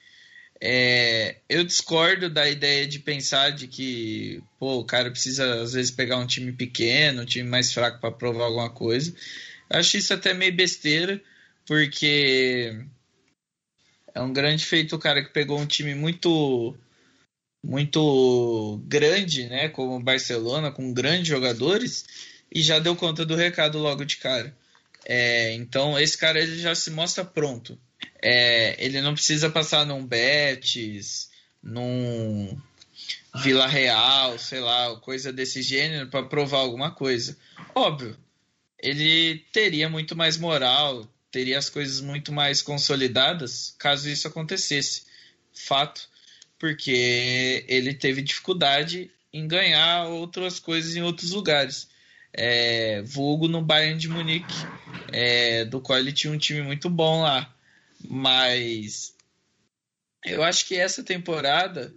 [0.58, 5.90] É, eu discordo da ideia de pensar de que pô, o cara precisa às vezes
[5.90, 9.14] pegar um time pequeno, um time mais fraco para provar alguma coisa.
[9.68, 11.20] Acho isso até meio besteira,
[11.66, 12.78] porque
[14.14, 16.76] é um grande feito o cara que pegou um time muito
[17.62, 22.06] muito grande, né, como o Barcelona, com grandes jogadores,
[22.52, 24.56] e já deu conta do recado logo de cara.
[25.04, 27.78] É, então esse cara ele já se mostra pronto.
[28.22, 31.30] É, ele não precisa passar num Betis,
[31.62, 32.56] num
[33.42, 37.36] Vila Real, sei lá, coisa desse gênero para provar alguma coisa.
[37.74, 38.16] Óbvio,
[38.78, 45.04] ele teria muito mais moral, teria as coisas muito mais consolidadas caso isso acontecesse.
[45.52, 46.08] Fato
[46.58, 51.88] porque ele teve dificuldade em ganhar outras coisas em outros lugares.
[52.32, 54.54] É, vulgo no Bayern de Munique,
[55.10, 57.54] é, do qual ele tinha um time muito bom lá.
[58.08, 59.14] Mas
[60.24, 61.94] eu acho que essa temporada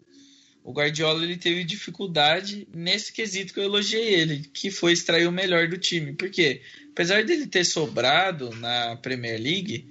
[0.63, 5.31] o Guardiola ele teve dificuldade nesse quesito que eu elogiei ele, que foi extrair o
[5.31, 6.13] melhor do time.
[6.13, 9.87] Porque apesar dele ter sobrado na Premier League,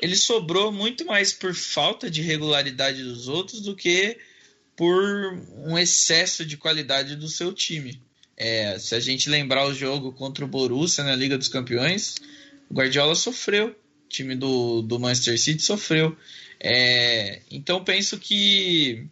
[0.00, 4.18] ele sobrou muito mais por falta de regularidade dos outros do que
[4.76, 8.00] por um excesso de qualidade do seu time.
[8.36, 12.16] É, se a gente lembrar o jogo contra o Borussia na Liga dos Campeões,
[12.68, 16.16] o Guardiola sofreu, o time do, do Manchester City sofreu.
[16.58, 19.06] É, então penso que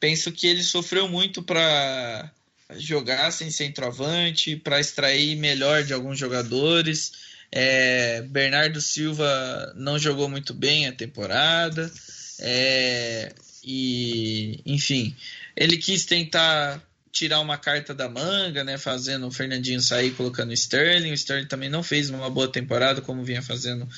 [0.00, 2.30] penso que ele sofreu muito para
[2.76, 7.12] jogar sem centroavante, para extrair melhor de alguns jogadores.
[7.50, 11.90] É, Bernardo Silva não jogou muito bem a temporada.
[12.38, 13.32] É,
[13.64, 15.16] e, enfim,
[15.56, 18.76] ele quis tentar tirar uma carta da manga, né?
[18.76, 21.10] Fazendo o Fernandinho sair, colocando o Sterling.
[21.10, 23.88] O Sterling também não fez uma boa temporada como vinha fazendo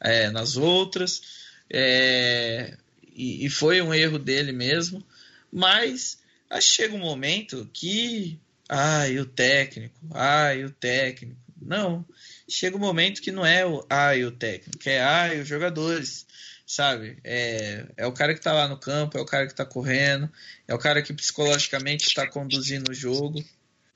[0.00, 1.20] é, nas outras.
[1.68, 2.76] É,
[3.14, 5.04] e, e, foi um erro dele mesmo.
[5.52, 6.18] Mas
[6.60, 8.38] chega um momento que.
[8.68, 11.40] Ai, o técnico, ai, o técnico.
[11.60, 12.04] Não.
[12.48, 16.26] Chega um momento que não é o ai, o técnico, é ai, os jogadores
[16.68, 17.16] sabe?
[17.24, 20.30] É, é o cara que está lá no campo, é o cara que está correndo,
[20.68, 23.42] é o cara que psicologicamente está conduzindo o jogo.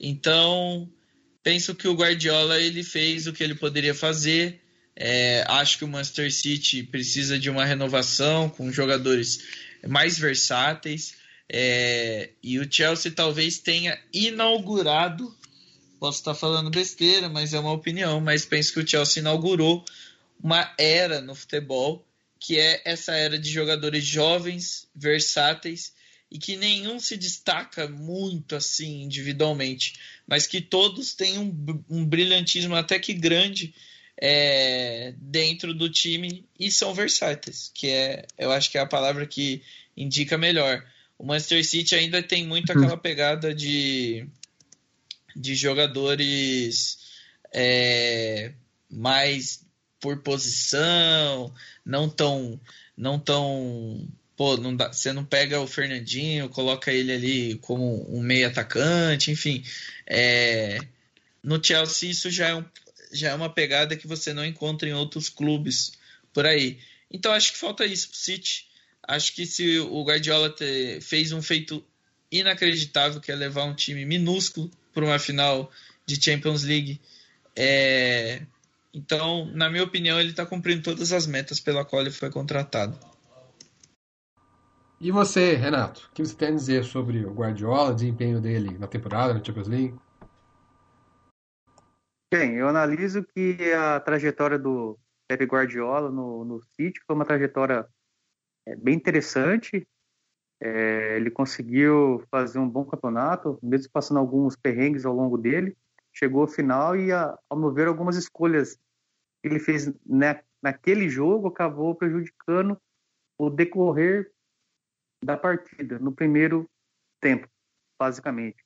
[0.00, 0.88] Então,
[1.42, 4.58] penso que o Guardiola ele fez o que ele poderia fazer.
[4.96, 9.44] É, acho que o Manchester City precisa de uma renovação com jogadores
[9.86, 11.14] mais versáteis.
[11.48, 15.34] É, e o Chelsea talvez tenha inaugurado.
[15.98, 18.20] Posso estar falando besteira, mas é uma opinião.
[18.20, 19.84] Mas penso que o Chelsea inaugurou
[20.42, 22.04] uma era no futebol
[22.44, 25.92] que é essa era de jogadores jovens, versáteis
[26.30, 29.94] e que nenhum se destaca muito assim individualmente,
[30.26, 33.72] mas que todos têm um, um brilhantismo até que grande
[34.20, 39.26] é, dentro do time e são versáteis, que é, eu acho que é a palavra
[39.26, 39.62] que
[39.96, 40.84] indica melhor.
[41.22, 42.80] O Manchester City ainda tem muito uhum.
[42.80, 44.26] aquela pegada de,
[45.36, 46.98] de jogadores
[47.54, 48.52] é,
[48.90, 49.64] mais
[50.00, 51.54] por posição,
[51.86, 52.60] não tão
[52.96, 54.04] não tão
[54.36, 59.30] pô, não dá, você não pega o Fernandinho, coloca ele ali como um meio atacante,
[59.30, 59.62] enfim.
[60.04, 60.80] É,
[61.40, 62.64] no Chelsea isso já é, um,
[63.12, 65.92] já é uma pegada que você não encontra em outros clubes
[66.32, 66.80] por aí.
[67.08, 68.71] Então acho que falta isso pro City.
[69.06, 71.84] Acho que se o Guardiola te, fez um feito
[72.30, 75.70] inacreditável, que é levar um time minúsculo para uma final
[76.06, 77.00] de Champions League,
[77.54, 78.42] é,
[78.94, 82.98] então, na minha opinião, ele está cumprindo todas as metas pela qual ele foi contratado.
[85.00, 88.78] E você, Renato, o que você tem a dizer sobre o Guardiola, o desempenho dele
[88.78, 89.98] na temporada, na Champions League?
[92.32, 97.86] Bem, eu analiso que a trajetória do Pep Guardiola no, no City foi uma trajetória
[98.66, 99.86] é, bem interessante.
[100.60, 105.76] É, ele conseguiu fazer um bom campeonato, mesmo passando alguns perrengues ao longo dele
[106.12, 108.76] chegou ao final e, a, ao meu ver, algumas escolhas
[109.40, 112.80] que ele fez né, naquele jogo acabou prejudicando
[113.38, 114.30] o decorrer
[115.24, 116.68] da partida, no primeiro
[117.20, 117.48] tempo,
[117.98, 118.62] basicamente.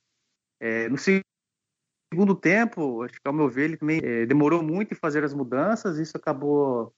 [0.61, 4.97] É, no segundo tempo, acho que ao meu ver, ele também é, demorou muito em
[4.97, 6.95] fazer as mudanças, isso acabou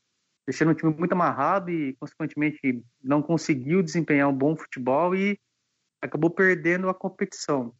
[0.48, 5.38] deixando o time muito amarrado e, consequentemente, não conseguiu desempenhar um bom futebol e
[6.00, 7.74] acabou perdendo a competição.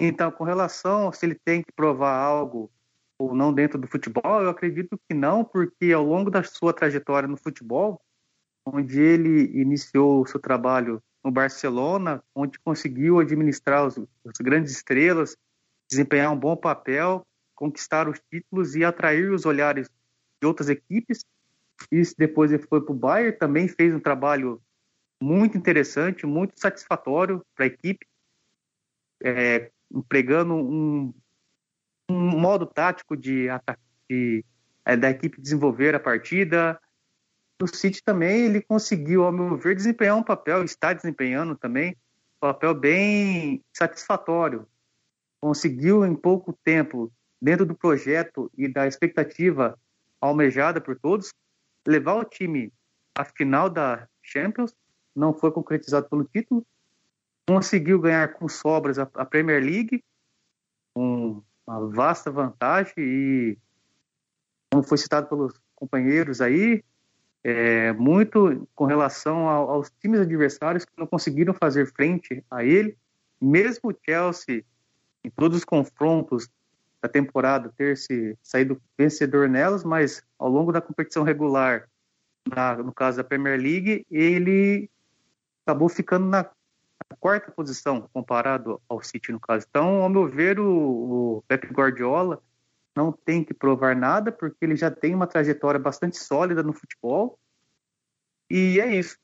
[0.00, 2.72] Então, com relação se ele tem que provar algo
[3.18, 7.28] ou não dentro do futebol, eu acredito que não, porque ao longo da sua trajetória
[7.28, 8.00] no futebol,
[8.64, 15.36] onde ele iniciou o seu trabalho no Barcelona, onde conseguiu administrar os, as grandes estrelas,
[15.90, 17.20] desempenhar um bom papel,
[17.54, 19.86] conquistar os títulos e atrair os olhares
[20.40, 21.26] de outras equipes.
[21.90, 24.60] E depois ele foi para o Bayern, também fez um trabalho
[25.22, 28.06] muito interessante, muito satisfatório para a equipe.
[29.22, 31.12] É, empregando um,
[32.08, 33.48] um modo tático de,
[34.84, 36.80] é, da equipe desenvolver a partida.
[37.60, 42.40] O City também ele conseguiu, ao meu ver, desempenhar um papel, está desempenhando também um
[42.40, 44.66] papel bem satisfatório.
[45.40, 49.78] Conseguiu em pouco tempo, dentro do projeto e da expectativa
[50.20, 51.32] almejada por todos,
[51.86, 52.72] levar o time
[53.14, 54.74] à final da Champions.
[55.14, 56.64] Não foi concretizado pelo título,
[57.46, 60.04] conseguiu ganhar com sobras a, Premier League,
[60.94, 63.58] com uma vasta vantagem e,
[64.70, 66.84] como foi citado pelos companheiros aí,
[67.42, 72.96] é, muito com relação ao, aos times adversários que não conseguiram fazer frente a ele,
[73.40, 74.64] mesmo o Chelsea,
[75.24, 76.48] em todos os confrontos
[77.02, 81.88] da temporada, ter se saído vencedor nelas, mas ao longo da competição regular,
[82.48, 84.90] na, no caso da Premier League, ele
[85.64, 86.44] acabou ficando na
[87.08, 89.66] a quarta posição comparado ao City no caso.
[89.68, 92.40] Então, ao meu ver, o, o Pep Guardiola
[92.94, 97.36] não tem que provar nada porque ele já tem uma trajetória bastante sólida no futebol.
[98.48, 99.18] E é isso.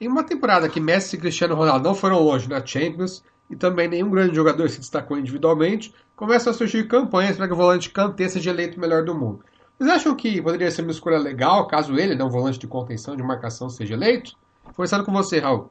[0.00, 3.86] Em uma temporada que Messi e Cristiano Ronaldo não foram longe na Champions e também
[3.86, 8.26] nenhum grande jogador se destacou individualmente, começam a surgir campanhas para que o volante Kanté
[8.26, 9.44] seja eleito melhor do mundo.
[9.78, 13.22] Vocês acham que poderia ser uma escolha legal caso ele, não volante de contenção, de
[13.22, 14.32] marcação, seja eleito?
[14.74, 15.70] Começando com você, Raul.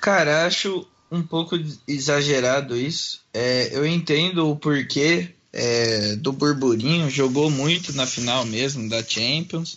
[0.00, 3.22] Cara, acho um pouco exagerado isso.
[3.32, 9.76] É, eu entendo o porquê é, do burburinho, jogou muito na final mesmo da Champions.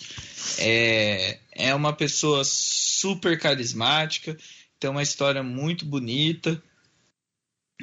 [0.57, 4.35] É, é uma pessoa super carismática,
[4.81, 6.61] tem uma história muito bonita.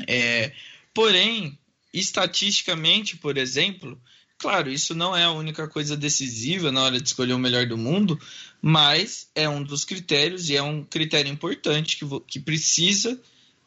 [0.06, 0.52] É,
[0.92, 1.56] porém,
[1.94, 3.98] estatisticamente, por exemplo,
[4.36, 7.78] claro, isso não é a única coisa decisiva na hora de escolher o melhor do
[7.78, 8.20] mundo,
[8.60, 13.10] mas é um dos critérios e é um critério importante que, que precisa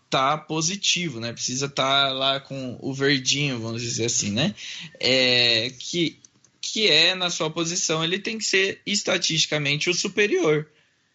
[0.05, 1.31] estar tá positivo, né?
[1.31, 4.53] Precisa estar tá lá com o verdinho, vamos dizer assim, né?
[4.99, 6.19] É, que,
[6.59, 10.69] que é na sua posição, ele tem que ser estatisticamente o superior,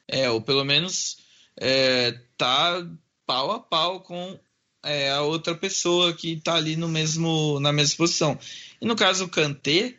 [0.08, 1.25] é, ou pelo menos
[1.56, 2.86] é, tá
[3.26, 4.38] pau a pau com
[4.82, 8.38] é, a outra pessoa que está ali no mesmo, na mesma posição.
[8.80, 9.96] E no caso o Kanté,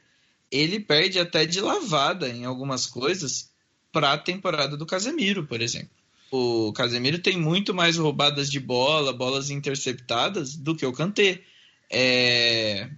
[0.52, 3.52] ele perde até de lavada em algumas coisas
[3.92, 5.90] para a temporada do Casemiro, por exemplo.
[6.32, 11.42] O Casemiro tem muito mais roubadas de bola, bolas interceptadas do que o Kanté.
[11.90, 12.90] É,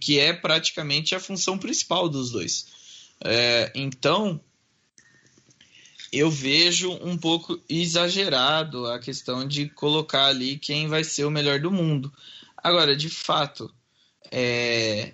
[0.00, 2.66] que é praticamente a função principal dos dois.
[3.22, 4.40] É, então,
[6.16, 11.58] eu vejo um pouco exagerado a questão de colocar ali quem vai ser o melhor
[11.58, 12.12] do mundo.
[12.56, 13.72] Agora, de fato,
[14.30, 15.12] é,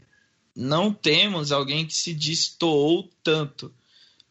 [0.54, 3.72] não temos alguém que se destoou tanto.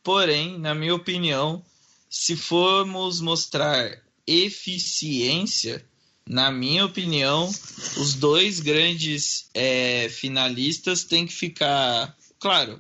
[0.04, 1.66] Porém, na minha opinião,
[2.10, 5.84] se formos mostrar eficiência,
[6.28, 7.50] na minha opinião,
[7.98, 12.16] os dois grandes é, finalistas têm que ficar.
[12.40, 12.80] Claro,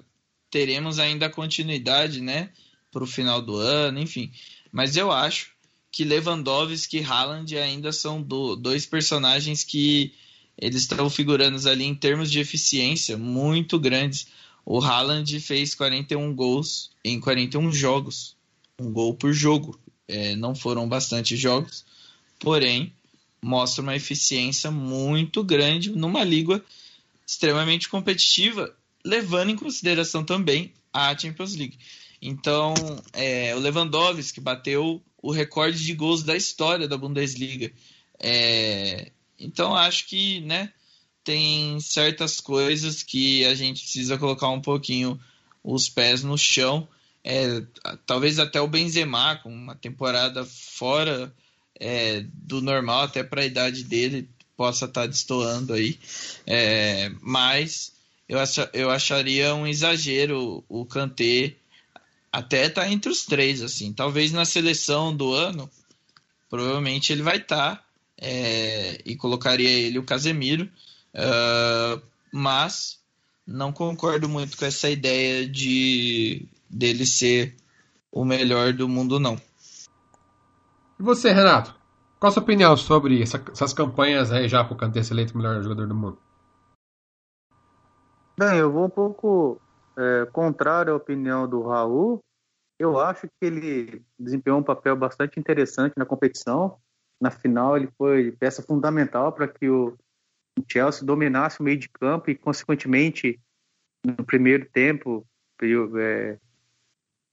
[0.51, 2.51] teremos ainda continuidade, né?
[2.91, 4.31] Para o final do ano, enfim.
[4.71, 5.51] Mas eu acho
[5.91, 10.13] que Lewandowski e Haaland ainda são do, dois personagens que
[10.57, 14.27] eles estão figurando ali em termos de eficiência muito grandes.
[14.65, 18.35] O Haaland fez 41 gols em 41 jogos,
[18.79, 19.79] um gol por jogo.
[20.07, 21.85] É, não foram bastante jogos,
[22.39, 22.91] porém
[23.41, 26.63] mostra uma eficiência muito grande numa liga
[27.25, 28.75] extremamente competitiva,
[29.05, 31.77] levando em consideração também a Champions League.
[32.21, 32.73] Então,
[33.13, 37.71] é, o Lewandowski bateu o recorde de gols da história da Bundesliga.
[38.19, 40.71] É, então, acho que né,
[41.23, 45.19] tem certas coisas que a gente precisa colocar um pouquinho
[45.63, 46.87] os pés no chão.
[47.23, 47.61] É,
[48.05, 51.33] talvez até o Benzema, com uma temporada fora
[51.79, 55.97] é, do normal, até para a idade dele, possa estar tá destoando aí.
[56.45, 57.93] É, mas
[58.27, 61.55] eu, ach, eu acharia um exagero o Kanté
[62.31, 63.93] até tá entre os três, assim.
[63.93, 65.69] Talvez na seleção do ano,
[66.49, 67.77] provavelmente ele vai estar.
[67.77, 67.83] Tá,
[68.21, 70.69] é, e colocaria ele o Casemiro.
[71.13, 72.99] Uh, mas
[73.47, 77.55] não concordo muito com essa ideia de dele ser
[78.11, 79.39] o melhor do mundo, não.
[80.99, 81.73] E você, Renato?
[82.19, 85.33] Qual a sua opinião sobre essa, essas campanhas aí já para o Kanté ser eleito
[85.33, 86.17] o melhor jogador do mundo?
[88.37, 89.59] Bem, eu vou um pouco
[89.99, 92.23] é, contrário à opinião do Raul,
[92.79, 96.79] eu acho que ele desempenhou um papel bastante interessante na competição.
[97.21, 99.97] Na final, ele foi peça fundamental para que o
[100.71, 103.37] Chelsea dominasse o meio de campo e, consequentemente,
[104.05, 105.27] no primeiro tempo,
[105.61, 106.39] é,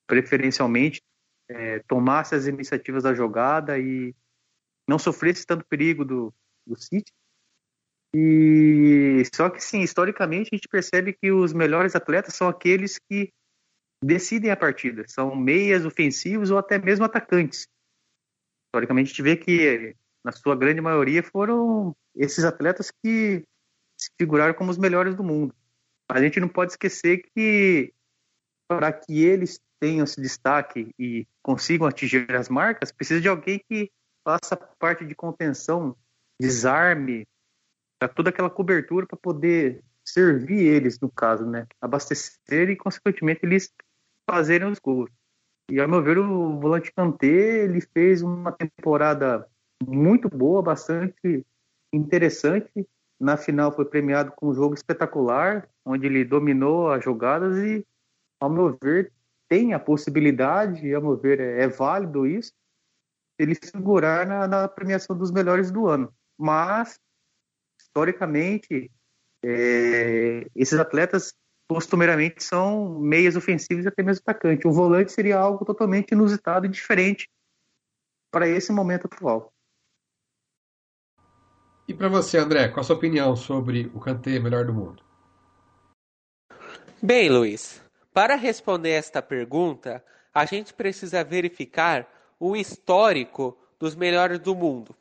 [0.09, 1.00] preferencialmente,
[1.48, 4.12] é, tomasse as iniciativas da jogada e
[4.88, 6.35] não sofresse tanto perigo do,
[6.66, 7.12] do City.
[8.18, 13.31] E só que sim, historicamente a gente percebe que os melhores atletas são aqueles que
[14.02, 17.68] decidem a partida, são meias ofensivos ou até mesmo atacantes.
[18.68, 23.44] Historicamente a gente vê que na sua grande maioria foram esses atletas que
[24.00, 25.55] se figuraram como os melhores do mundo.
[26.09, 27.92] A gente não pode esquecer que
[28.66, 33.90] para que eles tenham esse destaque e consigam atingir as marcas, precisa de alguém que
[34.24, 35.94] faça parte de contenção,
[36.40, 37.26] desarme,
[37.98, 41.66] para toda aquela cobertura para poder servir eles, no caso, né?
[41.80, 43.72] Abastecer e, consequentemente, eles
[44.28, 45.11] fazerem os gols.
[45.70, 49.46] E, ao meu ver, o volante Kanté, ele fez uma temporada
[49.85, 51.44] muito boa, bastante
[51.92, 52.87] interessante.
[53.18, 57.85] Na final foi premiado com um jogo espetacular, onde ele dominou as jogadas e,
[58.40, 59.12] ao meu ver,
[59.48, 62.53] tem a possibilidade, ao meu ver, é, é válido isso,
[63.38, 66.12] ele figurar na, na premiação dos melhores do ano.
[66.38, 66.99] Mas
[67.97, 68.90] historicamente,
[69.42, 71.32] é, esses atletas
[71.66, 74.68] costumeiramente são meias ofensivas e até mesmo atacante.
[74.68, 77.28] O volante seria algo totalmente inusitado e diferente
[78.30, 79.51] para esse momento atual.
[81.88, 85.03] E para você, André, qual a sua opinião sobre o Kanté melhor do mundo?
[87.01, 87.80] Bem, Luiz,
[88.12, 92.07] para responder esta pergunta, a gente precisa verificar
[92.38, 94.94] o histórico dos melhores do mundo.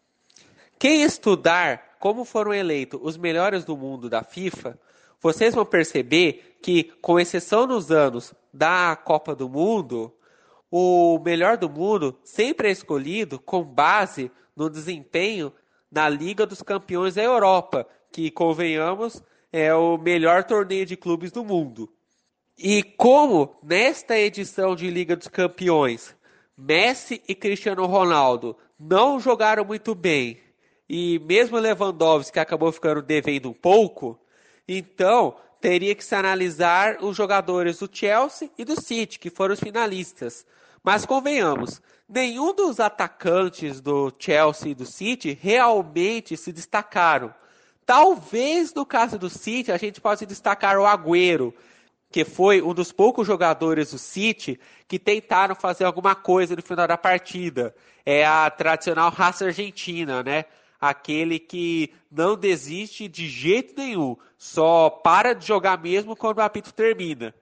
[0.78, 4.78] Quem estudar como foram eleitos os melhores do mundo da FIFA,
[5.20, 10.14] vocês vão perceber que, com exceção nos anos da Copa do Mundo,
[10.70, 15.51] o melhor do mundo sempre é escolhido com base no desempenho
[15.91, 21.43] na Liga dos Campeões da Europa, que, convenhamos, é o melhor torneio de clubes do
[21.43, 21.91] mundo.
[22.56, 26.16] E como nesta edição de Liga dos Campeões,
[26.56, 30.45] Messi e Cristiano Ronaldo não jogaram muito bem,
[30.90, 34.20] e mesmo Lewandowski acabou ficando devendo um pouco,
[34.68, 39.60] então teria que se analisar os jogadores do Chelsea e do City, que foram os
[39.60, 40.46] finalistas.
[40.84, 47.34] Mas convenhamos, nenhum dos atacantes do Chelsea e do City realmente se destacaram.
[47.86, 51.54] Talvez no caso do City a gente possa destacar o Agüero,
[52.12, 56.88] que foi um dos poucos jogadores do City que tentaram fazer alguma coisa no final
[56.88, 57.76] da partida.
[58.06, 60.46] É a tradicional raça argentina, né?
[60.80, 66.74] Aquele que não desiste de jeito nenhum, só para de jogar mesmo quando o apito
[66.74, 67.34] termina.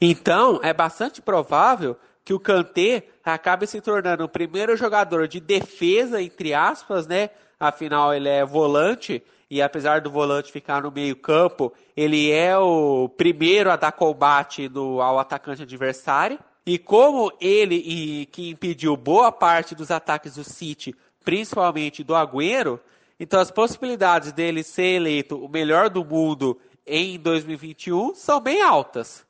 [0.00, 6.22] Então, é bastante provável que o Kanté acabe se tornando o primeiro jogador de defesa,
[6.22, 7.30] entre aspas, né?
[7.60, 13.08] Afinal, ele é volante e apesar do volante ficar no meio campo, ele é o
[13.08, 16.38] primeiro a dar combate no, ao atacante adversário.
[16.66, 22.78] E como ele e que impediu boa parte dos ataques do City, principalmente do Agüero,
[23.18, 29.24] então as possibilidades dele ser eleito o melhor do mundo em 2021 são bem altas.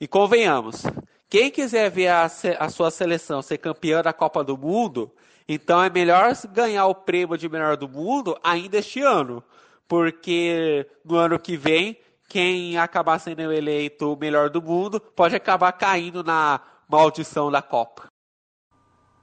[0.00, 0.82] E convenhamos,
[1.28, 2.24] quem quiser ver a,
[2.58, 5.10] a sua seleção ser campeã da Copa do Mundo,
[5.48, 9.42] então é melhor ganhar o prêmio de melhor do mundo ainda este ano,
[9.86, 11.96] porque no ano que vem
[12.28, 18.07] quem acabar sendo eleito o melhor do mundo pode acabar caindo na maldição da Copa.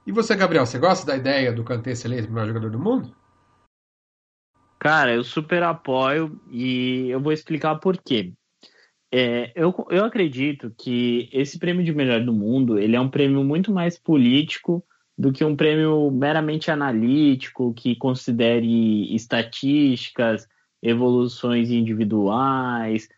[0.06, 2.78] E você, Gabriel, você gosta da ideia do Kanté ser eleito o melhor jogador do
[2.78, 3.12] mundo?
[4.78, 8.32] Cara, eu super apoio e eu vou explicar por quê.
[9.12, 13.42] É, eu, eu acredito que esse prêmio de melhor do mundo ele é um prêmio
[13.42, 14.84] muito mais político
[15.18, 20.46] do que um prêmio meramente analítico que considere estatísticas,
[20.80, 23.08] evoluções individuais.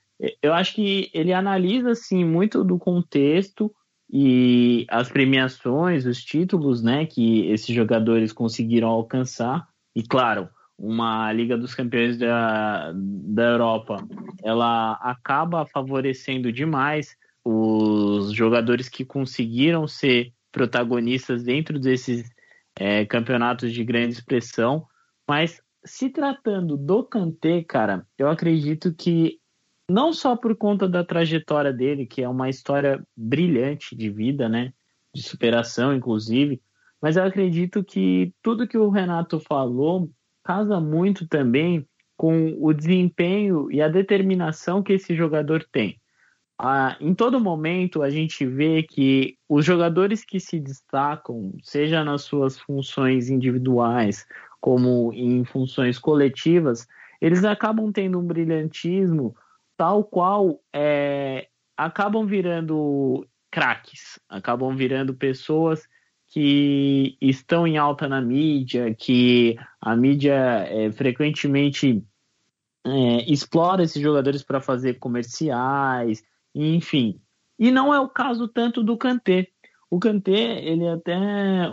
[0.41, 3.75] Eu acho que ele analisa assim muito do contexto
[4.11, 9.69] e as premiações, os títulos, né, que esses jogadores conseguiram alcançar.
[9.95, 10.49] E claro,
[10.79, 13.97] uma Liga dos Campeões da, da Europa,
[14.43, 22.31] ela acaba favorecendo demais os jogadores que conseguiram ser protagonistas dentro desses
[22.79, 24.87] é, campeonatos de grande expressão,
[25.29, 29.38] mas se tratando do Kanté, cara, eu acredito que
[29.91, 34.73] não só por conta da trajetória dele, que é uma história brilhante de vida, né,
[35.15, 36.61] de superação, inclusive,
[37.01, 40.11] mas eu acredito que tudo que o Renato falou
[40.45, 41.87] casa muito também
[42.17, 46.01] com o desempenho e a determinação que esse jogador tem.
[46.61, 52.23] Ah, em todo momento a gente vê que os jogadores que se destacam, seja nas
[52.23, 54.27] suas funções individuais
[54.61, 56.87] como em funções coletivas,
[57.21, 59.37] eles acabam tendo um brilhantismo
[59.79, 65.89] tal qual é, acabam virando craques, acabam virando pessoas
[66.27, 70.35] que estão em alta na mídia, que a mídia
[70.69, 72.05] é, frequentemente
[72.85, 76.23] é, explora esses jogadores para fazer comerciais,
[76.53, 77.21] enfim.
[77.57, 79.49] E não é o caso tanto do Kanté.
[79.91, 81.17] O Kanté, ele é até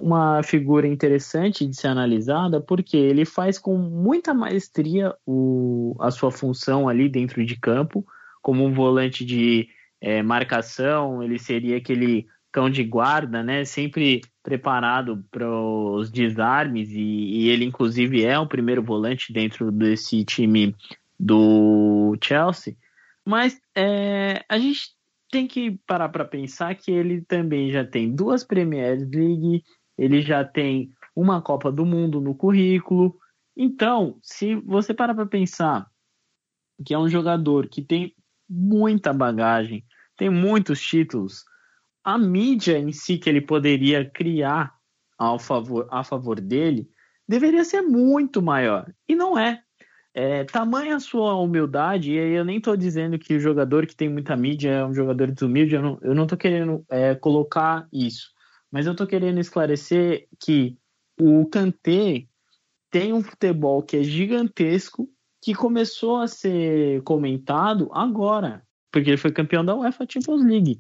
[0.02, 6.32] uma figura interessante de ser analisada, porque ele faz com muita maestria o, a sua
[6.32, 8.06] função ali dentro de campo,
[8.42, 9.68] como um volante de
[10.00, 13.66] é, marcação, ele seria aquele cão de guarda, né?
[13.66, 20.24] Sempre preparado para os desarmes e, e, ele inclusive é o primeiro volante dentro desse
[20.24, 20.74] time
[21.20, 22.78] do Chelsea.
[23.26, 24.96] Mas é, a gente
[25.32, 29.64] tem que parar para pensar que ele também já tem duas Premier League,
[29.98, 33.18] ele já tem uma Copa do Mundo no currículo.
[33.56, 35.90] Então, se você parar para pensar
[36.86, 38.14] que é um jogador que tem
[38.50, 39.84] muita bagagem,
[40.18, 41.44] tem muitos títulos,
[42.04, 44.76] a mídia em si que ele poderia criar
[45.18, 46.90] ao favor, a favor dele
[47.28, 48.94] deveria ser muito maior.
[49.08, 49.65] E não é.
[50.18, 53.94] É tamanha a sua humildade, e aí eu nem estou dizendo que o jogador que
[53.94, 57.86] tem muita mídia é um jogador desumilde, eu não, eu não tô querendo é, colocar
[57.92, 58.32] isso.
[58.72, 60.78] Mas eu estou querendo esclarecer que
[61.20, 62.28] o Kanté
[62.90, 65.10] tem um futebol que é gigantesco,
[65.44, 68.64] que começou a ser comentado agora,
[68.94, 70.80] porque ele foi campeão da UEFA Champions League.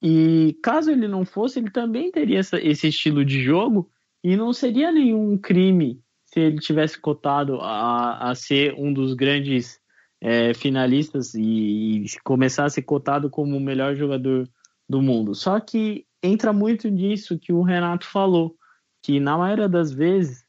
[0.00, 3.90] E caso ele não fosse, ele também teria essa, esse estilo de jogo
[4.24, 6.00] e não seria nenhum crime
[6.32, 9.78] se ele tivesse cotado a, a ser um dos grandes
[10.20, 14.48] é, finalistas e, e começar a ser cotado como o melhor jogador
[14.88, 15.34] do mundo.
[15.34, 18.56] Só que entra muito nisso que o Renato falou,
[19.02, 20.44] que na maioria das vezes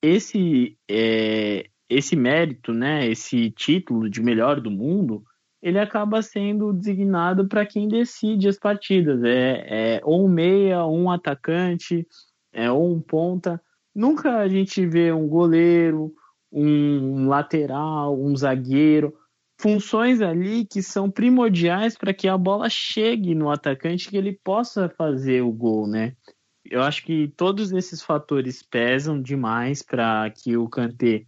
[0.00, 5.24] esse é, esse mérito, né, esse título de melhor do mundo,
[5.60, 9.22] ele acaba sendo designado para quem decide as partidas.
[9.24, 12.06] É, é ou um meia, ou um atacante,
[12.52, 13.60] é, ou um ponta.
[13.98, 16.14] Nunca a gente vê um goleiro,
[16.52, 19.12] um lateral, um zagueiro,
[19.60, 24.88] funções ali que são primordiais para que a bola chegue no atacante que ele possa
[24.88, 26.14] fazer o gol, né?
[26.64, 31.26] Eu acho que todos esses fatores pesam demais para que o Kanté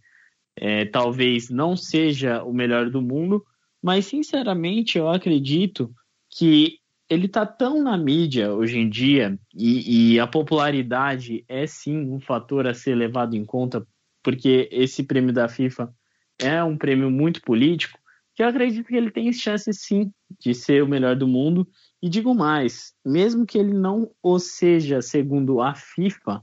[0.55, 3.45] é, talvez não seja o melhor do mundo,
[3.83, 5.93] mas sinceramente eu acredito
[6.29, 6.77] que
[7.11, 12.21] ele está tão na mídia hoje em dia e, e a popularidade é sim um
[12.21, 13.85] fator a ser levado em conta
[14.23, 15.93] porque esse prêmio da FIFA
[16.39, 17.99] é um prêmio muito político,
[18.33, 20.09] que eu acredito que ele tem chance sim
[20.39, 21.67] de ser o melhor do mundo.
[22.01, 26.41] E digo mais, mesmo que ele não o seja segundo a FIFA,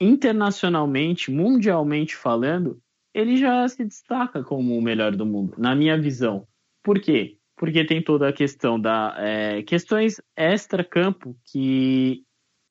[0.00, 2.82] internacionalmente, mundialmente falando,
[3.14, 6.46] ele já se destaca como o melhor do mundo, na minha visão.
[6.82, 7.38] Por quê?
[7.56, 12.24] Porque tem toda a questão da é, questões extra-campo que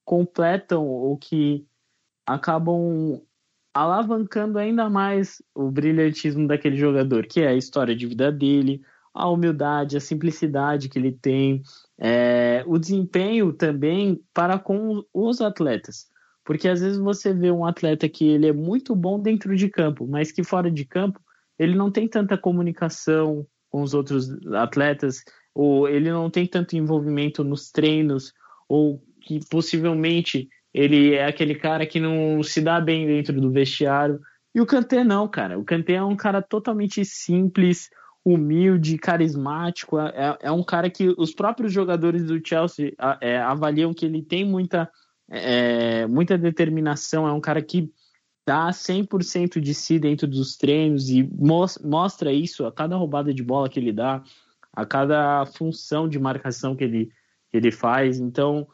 [0.06, 1.66] completam ou que
[2.26, 3.22] acabam
[3.74, 8.82] alavancando ainda mais o brilhantismo daquele jogador, que é a história de vida dele,
[9.14, 11.62] a humildade, a simplicidade que ele tem,
[11.98, 16.08] é, o desempenho também para com os atletas.
[16.44, 20.06] Porque às vezes você vê um atleta que ele é muito bom dentro de campo,
[20.06, 21.20] mas que fora de campo
[21.58, 27.44] ele não tem tanta comunicação com os outros atletas, ou ele não tem tanto envolvimento
[27.44, 28.32] nos treinos,
[28.70, 34.20] ou que possivelmente ele é aquele cara que não se dá bem dentro do vestiário.
[34.54, 35.58] E o Kanté não, cara.
[35.58, 37.90] O Kanté é um cara totalmente simples,
[38.24, 39.98] humilde, carismático.
[39.98, 44.46] É, é um cara que os próprios jogadores do Chelsea é, avaliam que ele tem
[44.46, 44.88] muita,
[45.32, 47.28] é, muita determinação.
[47.28, 47.92] É um cara que
[48.46, 51.24] dá 100% de si dentro dos treinos e
[51.82, 54.24] mostra isso a cada roubada de bola que ele dá,
[54.72, 57.06] a cada função de marcação que ele,
[57.50, 58.20] que ele faz.
[58.20, 58.68] Então,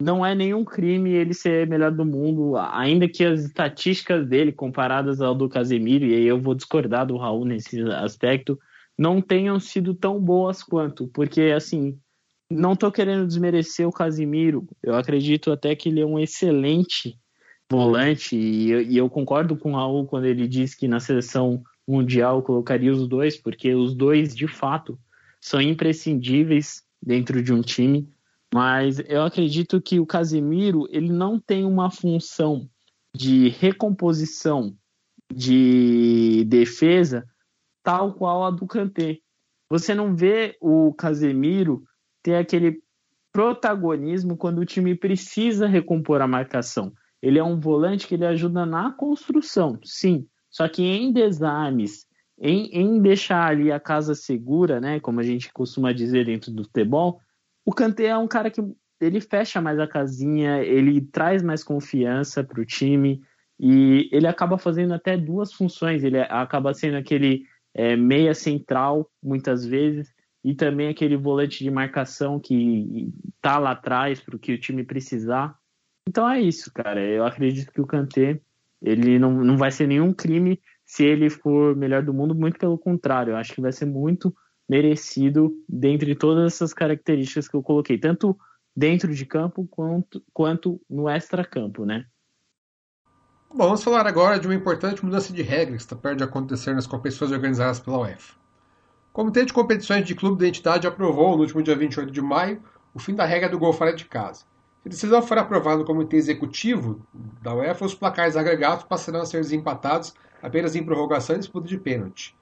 [0.00, 5.20] não é nenhum crime ele ser melhor do mundo, ainda que as estatísticas dele, comparadas
[5.20, 8.58] ao do Casemiro, e aí eu vou discordar do Raul nesse aspecto,
[8.96, 11.98] não tenham sido tão boas quanto, porque assim,
[12.50, 17.18] não tô querendo desmerecer o Casemiro, eu acredito até que ele é um excelente
[17.70, 21.62] volante, e eu, e eu concordo com o Raul quando ele diz que na seleção
[21.86, 24.98] mundial colocaria os dois, porque os dois, de fato,
[25.40, 28.08] são imprescindíveis dentro de um time
[28.52, 32.68] mas eu acredito que o Casemiro ele não tem uma função
[33.14, 34.76] de recomposição
[35.32, 37.26] de defesa
[37.82, 39.18] tal qual a do Kanté.
[39.68, 41.84] Você não vê o Casemiro
[42.22, 42.82] ter aquele
[43.30, 46.92] protagonismo quando o time precisa recompor a marcação.
[47.22, 50.26] Ele é um volante que ele ajuda na construção, sim.
[50.50, 52.06] Só que em desarmes,
[52.40, 56.64] em, em deixar ali a casa segura, né, como a gente costuma dizer dentro do
[56.64, 57.20] futebol,
[57.64, 58.62] o Kanté é um cara que
[59.00, 63.20] ele fecha mais a casinha, ele traz mais confiança para o time
[63.58, 66.04] e ele acaba fazendo até duas funções.
[66.04, 67.44] Ele acaba sendo aquele
[67.74, 70.12] é, meia central, muitas vezes,
[70.44, 74.84] e também aquele volante de marcação que tá lá atrás para o que o time
[74.84, 75.57] precisar.
[76.08, 77.04] Então é isso, cara.
[77.04, 78.40] Eu acredito que o Kanté
[78.80, 82.78] ele não, não vai ser nenhum crime se ele for melhor do mundo, muito pelo
[82.78, 83.32] contrário.
[83.32, 84.34] Eu acho que vai ser muito
[84.66, 88.34] merecido dentre todas essas características que eu coloquei, tanto
[88.74, 92.06] dentro de campo quanto, quanto no extra-campo, né?
[93.50, 96.72] Bom, vamos falar agora de uma importante mudança de regra que está perto de acontecer
[96.72, 98.34] nas competições organizadas pela UEFA.
[99.10, 102.62] O Comitê de Competições de Clube de Identidade aprovou, no último dia 28 de maio,
[102.94, 104.46] o fim da regra do gol fora de casa.
[104.88, 107.00] Se a decisão for aprovada no Comitê Executivo
[107.42, 111.76] da UEFA, os placares agregados passarão a ser desempatados apenas em prorrogação e disputa de
[111.76, 112.34] pênalti.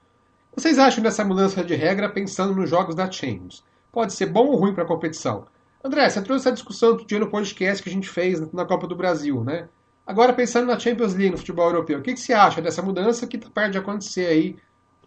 [0.55, 3.65] Vocês acham dessa mudança de regra pensando nos jogos da Champions?
[3.91, 5.45] Pode ser bom ou ruim para a competição?
[5.83, 8.87] André, você trouxe essa discussão outro dia no podcast que a gente fez na Copa
[8.87, 9.67] do Brasil, né?
[10.05, 13.27] Agora, pensando na Champions League, no futebol europeu, o que, que você acha dessa mudança
[13.27, 14.55] que está perto de acontecer aí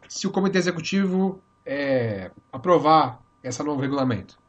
[0.09, 4.40] se o Comitê Executivo é, aprovar esse novo regulamento?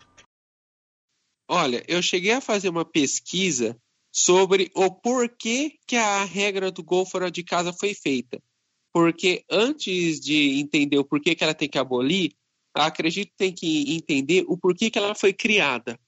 [1.51, 3.77] Olha, eu cheguei a fazer uma pesquisa
[4.11, 8.41] sobre o porquê que a regra do gol fora de casa foi feita
[8.93, 12.33] porque antes de entender o porquê que ela tem que abolir,
[12.73, 15.99] acredito que tem que entender o porquê que ela foi criada.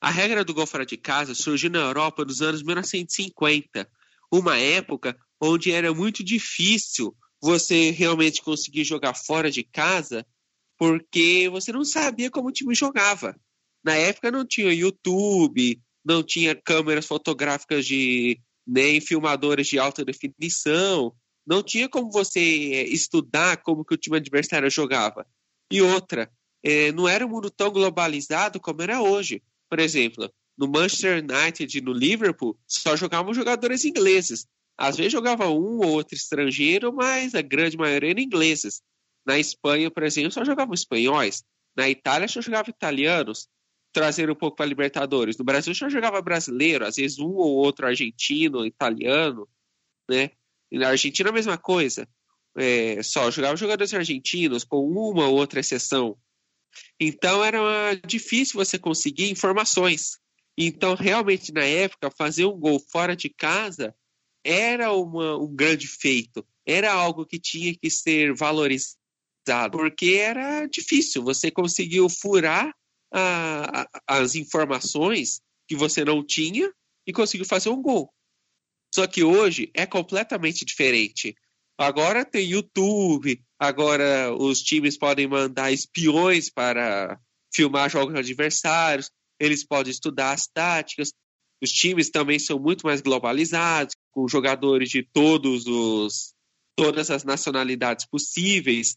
[0.00, 3.88] A regra do gol fora de casa surgiu na Europa nos anos 1950,
[4.32, 10.24] uma época onde era muito difícil você realmente conseguir jogar fora de casa,
[10.76, 13.36] porque você não sabia como o time jogava.
[13.84, 21.14] Na época não tinha YouTube, não tinha câmeras fotográficas de nem filmadores de alta definição,
[21.46, 25.26] não tinha como você eh, estudar como que o time adversário jogava.
[25.70, 26.30] E outra,
[26.62, 29.42] é, não era um mundo tão globalizado como era hoje.
[29.68, 34.46] Por exemplo, no Manchester United e no Liverpool, só jogavam jogadores ingleses.
[34.76, 38.82] Às vezes jogava um ou outro estrangeiro, mas a grande maioria eram ingleses.
[39.26, 41.42] Na Espanha, por exemplo, só jogavam espanhóis.
[41.76, 43.48] Na Itália, só jogavam italianos.
[43.92, 45.36] Trazer um pouco para Libertadores.
[45.36, 49.48] No Brasil, só jogava brasileiro, às vezes um ou outro argentino, italiano,
[50.08, 50.30] né?
[50.70, 52.08] E na Argentina, a mesma coisa.
[52.56, 56.18] É, só jogava jogadores argentinos, com uma ou outra exceção.
[57.00, 60.18] Então era difícil você conseguir informações.
[60.56, 63.94] Então, realmente, na época, fazer um gol fora de casa
[64.44, 68.96] era uma, um grande feito, era algo que tinha que ser valorizado,
[69.70, 72.74] porque era difícil, você conseguiu furar
[73.12, 76.72] a, a, as informações que você não tinha
[77.06, 78.12] e conseguiu fazer um gol.
[78.94, 81.34] Só que hoje é completamente diferente.
[81.76, 87.20] Agora tem YouTube, agora os times podem mandar espiões para
[87.54, 91.12] filmar jogos adversários, eles podem estudar as táticas.
[91.62, 96.34] Os times também são muito mais globalizados, com jogadores de todos os
[96.76, 98.96] todas as nacionalidades possíveis.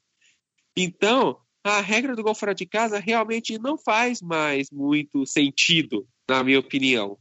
[0.77, 6.43] Então, a regra do gol fora de casa realmente não faz mais muito sentido, na
[6.43, 7.17] minha opinião.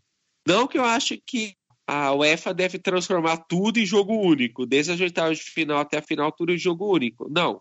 [0.47, 1.55] Não que eu acho que
[1.87, 6.03] a UEFA deve transformar tudo em jogo único, desde as oitavas de final até a
[6.03, 7.29] final, tudo em jogo único.
[7.29, 7.61] Não.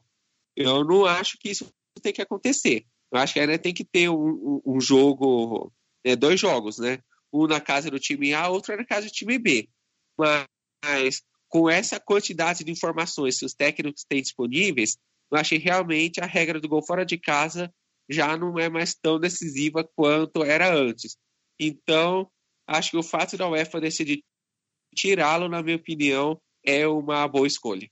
[0.55, 1.69] Eu não acho que isso
[2.01, 2.85] tem que acontecer.
[3.11, 5.73] Eu acho que ainda tem que ter um, um jogo,
[6.05, 6.99] né, dois jogos, né?
[7.33, 9.67] Um na casa do time A, outro na casa do time B.
[10.17, 14.97] Mas com essa quantidade de informações que os técnicos têm disponíveis,
[15.31, 17.71] eu que realmente a regra do gol fora de casa
[18.09, 21.15] já não é mais tão decisiva quanto era antes.
[21.59, 22.29] Então,
[22.67, 24.23] acho que o fato da UEFA decidir
[24.95, 27.87] tirá-lo, na minha opinião, é uma boa escolha.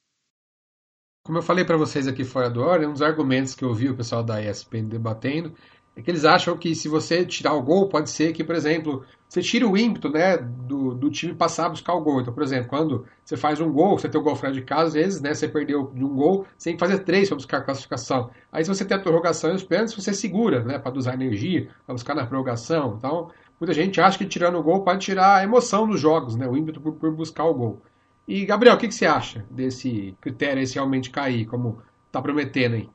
[1.23, 3.89] Como eu falei para vocês aqui fora do hora, um dos argumentos que eu vi
[3.89, 5.53] o pessoal da ESPN debatendo
[5.97, 9.03] é que eles acham que se você tirar o gol, pode ser que, por exemplo,
[9.27, 12.21] você tire o ímpeto né, do, do time passar a buscar o gol.
[12.21, 14.89] Então, por exemplo, quando você faz um gol, você tem o gol fora de casa,
[14.89, 17.57] às vezes, né, você perdeu de um gol, você tem que fazer três para buscar
[17.57, 18.29] a classificação.
[18.51, 21.67] Aí, se você tem a prorrogação e os pênaltis, você segura, né, para usar energia,
[21.83, 22.93] para buscar na prorrogação.
[22.95, 26.47] Então, muita gente acha que tirando o gol pode tirar a emoção dos jogos, né,
[26.47, 27.81] o ímpeto por, por buscar o gol.
[28.27, 31.81] E, Gabriel, o que, que você acha desse critério esse realmente cair, como
[32.11, 32.87] tá prometendo aí?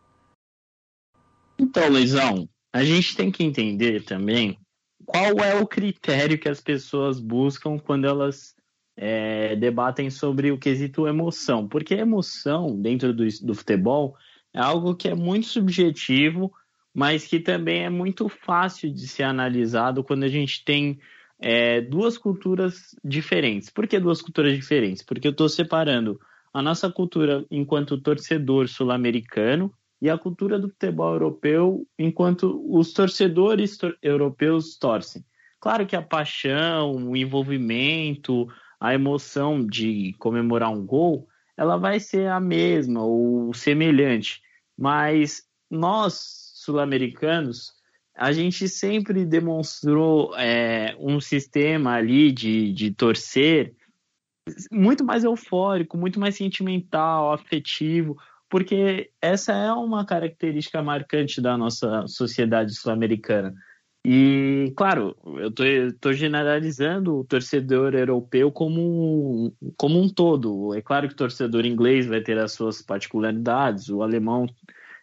[1.59, 4.59] Então, Luizão, a gente tem que entender também
[5.05, 8.55] qual é o critério que as pessoas buscam quando elas
[8.97, 11.69] é, debatem sobre o quesito emoção.
[11.69, 14.17] Porque emoção, dentro do, do futebol,
[14.55, 16.53] é algo que é muito subjetivo,
[16.95, 20.99] mas que também é muito fácil de ser analisado quando a gente tem
[21.39, 23.69] é, duas culturas diferentes.
[23.69, 25.03] Por que duas culturas diferentes?
[25.03, 26.19] Porque eu estou separando
[26.55, 29.73] a nossa cultura enquanto torcedor sul-americano
[30.03, 35.25] e a cultura do futebol europeu enquanto os torcedores tor europeus torcem.
[35.61, 38.49] Claro que a paixão, o envolvimento,
[38.81, 44.43] a emoção de comemorar um gol, ela vai ser a mesma ou semelhante,
[44.77, 47.73] mas nós sul-americanos
[48.17, 53.73] a gente sempre demonstrou é, um sistema ali de, de torcer
[54.71, 58.17] muito mais eufórico, muito mais sentimental, afetivo,
[58.53, 63.55] porque essa é uma característica marcante da nossa sociedade sul-americana.
[64.05, 70.75] E, claro, eu estou generalizando o torcedor europeu como, como um todo.
[70.75, 74.45] É claro que o torcedor inglês vai ter as suas particularidades, o alemão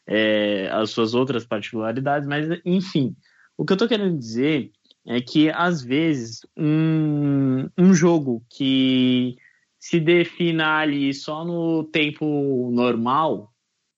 [0.06, 3.16] é, as suas outras particularidades, mas enfim,
[3.58, 4.70] o que eu estou querendo dizer
[5.08, 9.38] é que às vezes um, um jogo que
[9.80, 13.54] se defina ali só no tempo normal,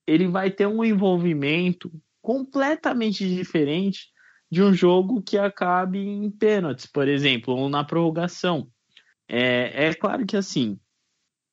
[0.06, 4.12] ele vai ter um envolvimento completamente diferente
[4.50, 8.70] de um jogo que acabe em pênaltis, por exemplo, ou na prorrogação.
[9.28, 10.80] É, é claro que assim,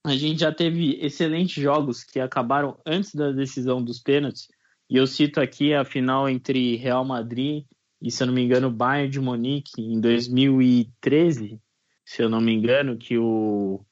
[0.04, 4.48] a gente já teve excelentes jogos que acabaram antes da decisão dos pênaltis,
[4.90, 7.64] e eu cito aqui a final entre Real Madrid
[8.00, 11.60] e, se eu não me engano, Bayern de Munique em 2013,
[12.04, 13.84] se eu não me engano, que o,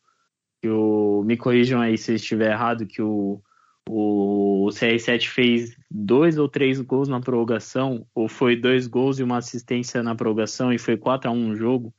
[0.67, 3.41] que o me corrijam aí se estiver errado, que o,
[3.89, 9.39] o CR7 fez dois ou três gols na prorrogação, ou foi dois gols e uma
[9.39, 11.95] assistência na prorrogação e foi 4 a 1 o jogo.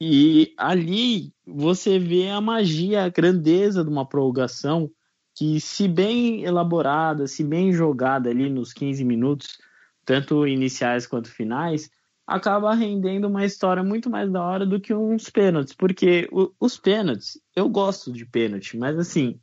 [0.00, 4.88] E ali você vê a magia, a grandeza de uma prorrogação
[5.34, 9.58] que, se bem elaborada, se bem jogada ali nos 15 minutos,
[10.04, 11.90] tanto iniciais quanto finais,
[12.28, 15.72] acaba rendendo uma história muito mais da hora do que uns pênaltis.
[15.72, 16.28] Porque
[16.60, 19.40] os pênaltis, eu gosto de pênalti, mas assim,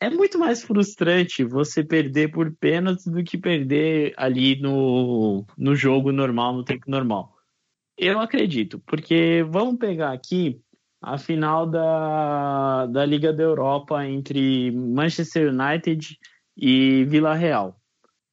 [0.00, 6.10] é muito mais frustrante você perder por pênaltis do que perder ali no, no jogo
[6.10, 7.32] normal, no tempo normal.
[7.96, 10.60] Eu acredito, porque vamos pegar aqui
[11.00, 16.18] a final da, da Liga da Europa entre Manchester United
[16.56, 17.80] e Vila Real.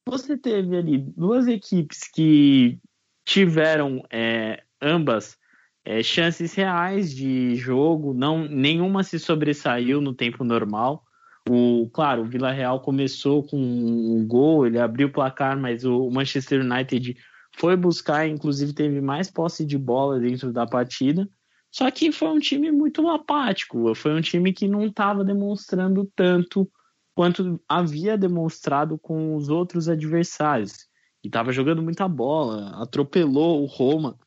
[0.08, 2.80] Você teve ali duas equipes que
[3.24, 5.36] tiveram é, ambas
[5.84, 11.04] é, chances reais de jogo, não nenhuma se sobressaiu no tempo normal.
[11.48, 16.08] O, claro, o Vila Real começou com um gol, ele abriu o placar, mas o
[16.08, 17.16] Manchester United
[17.56, 21.28] foi buscar, inclusive teve mais posse de bola dentro da partida.
[21.70, 26.70] Só que foi um time muito apático, foi um time que não estava demonstrando tanto
[27.14, 30.86] quanto havia demonstrado com os outros adversários.
[31.22, 34.18] E estava jogando muita bola, atropelou o Roma.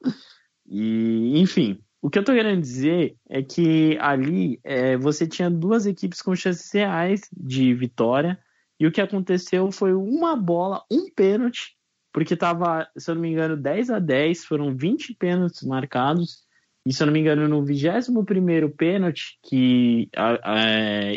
[0.67, 5.85] E, enfim, o que eu estou querendo dizer é que ali é, você tinha duas
[5.85, 8.39] equipes com chances reais de vitória.
[8.79, 11.75] E o que aconteceu foi uma bola, um pênalti
[12.15, 16.45] porque estava, se eu não me engano, 10 a 10, foram 20 pênaltis marcados,
[16.87, 20.09] e se eu não me engano, no 21 pênalti que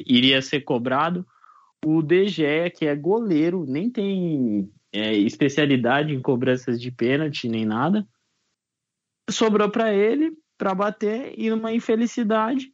[0.07, 1.25] iria ser cobrado,
[1.87, 8.07] o DG, que é goleiro, nem tem é, especialidade em cobranças de pênalti nem nada,
[9.31, 12.73] sobrou para ele para bater e numa infelicidade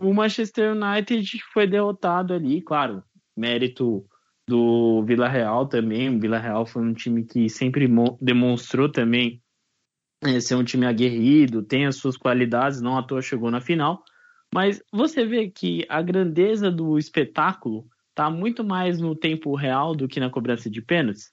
[0.00, 3.02] o Manchester United foi derrotado ali, claro,
[3.36, 4.06] mérito
[4.48, 6.14] do Vila Real também.
[6.14, 7.88] O Vila Real foi um time que sempre
[8.20, 9.42] demonstrou também
[10.22, 14.02] é, ser um time aguerrido, tem as suas qualidades, não à toa chegou na final.
[14.54, 20.06] Mas você vê que a grandeza do espetáculo está muito mais no tempo real do
[20.06, 21.32] que na cobrança de pênaltis.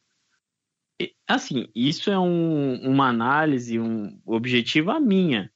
[1.27, 5.51] Assim, isso é um, uma análise, um objetivo a minha,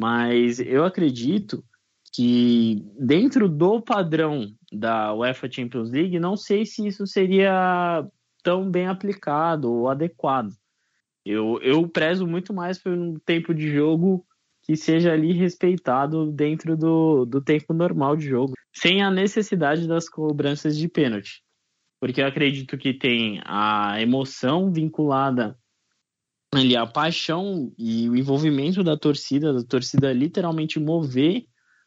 [0.00, 1.64] mas eu acredito
[2.12, 8.04] que dentro do padrão da UEFA Champions League, não sei se isso seria
[8.42, 10.52] tão bem aplicado ou adequado.
[11.24, 14.24] Eu, eu prezo muito mais por um tempo de jogo
[14.62, 20.08] que seja ali respeitado dentro do, do tempo normal de jogo, sem a necessidade das
[20.08, 21.42] cobranças de pênalti.
[22.00, 25.58] Porque eu acredito que tem a emoção vinculada
[26.54, 31.44] ali, a paixão e o envolvimento da torcida, da torcida literalmente mover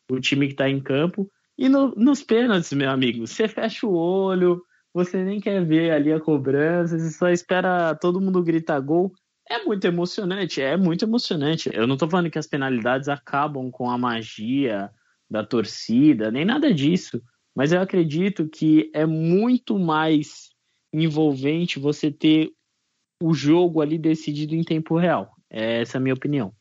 [0.09, 1.29] o time que está em campo.
[1.57, 4.61] E no, nos pênaltis, meu amigo, você fecha o olho,
[4.93, 9.11] você nem quer ver ali a cobrança, você só espera todo mundo gritar gol.
[9.49, 11.69] É muito emocionante, é muito emocionante.
[11.73, 14.89] Eu não estou falando que as penalidades acabam com a magia
[15.29, 17.21] da torcida, nem nada disso.
[17.55, 20.49] Mas eu acredito que é muito mais
[20.93, 22.51] envolvente você ter
[23.21, 25.35] o jogo ali decidido em tempo real.
[25.49, 26.53] Essa é a minha opinião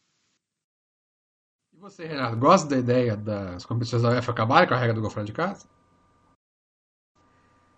[1.80, 5.10] você, Renato, gosta da ideia das competições da UEFA acabarem com a regra do gol
[5.10, 5.66] fora de casa?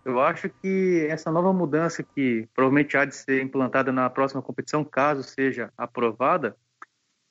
[0.03, 4.83] Eu acho que essa nova mudança que provavelmente há de ser implantada na próxima competição,
[4.83, 6.57] caso seja aprovada,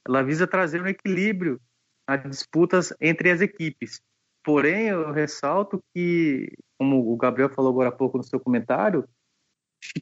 [0.08, 1.60] ela visa trazer um equilíbrio
[2.08, 4.00] nas disputas entre as equipes.
[4.44, 9.08] Porém, eu ressalto que, como o Gabriel falou agora há pouco no seu comentário,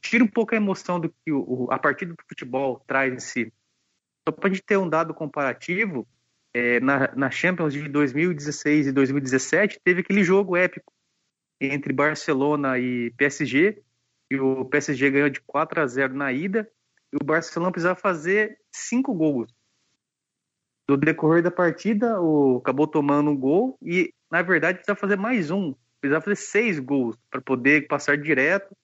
[0.01, 1.31] tira um pouco a emoção do que
[1.69, 3.53] a partida do futebol traz em si.
[4.27, 6.07] Só para a gente ter um dado comparativo,
[6.53, 10.93] é, na, na Champions de 2016 e 2017, teve aquele jogo épico
[11.59, 13.81] entre Barcelona e PSG,
[14.31, 16.69] e o PSG ganhou de 4 a 0 na ida,
[17.13, 19.53] e o Barcelona precisava fazer cinco gols.
[20.89, 25.51] No decorrer da partida, o, acabou tomando um gol, e na verdade precisava fazer mais
[25.51, 28.75] um, precisava fazer seis gols para poder passar direto,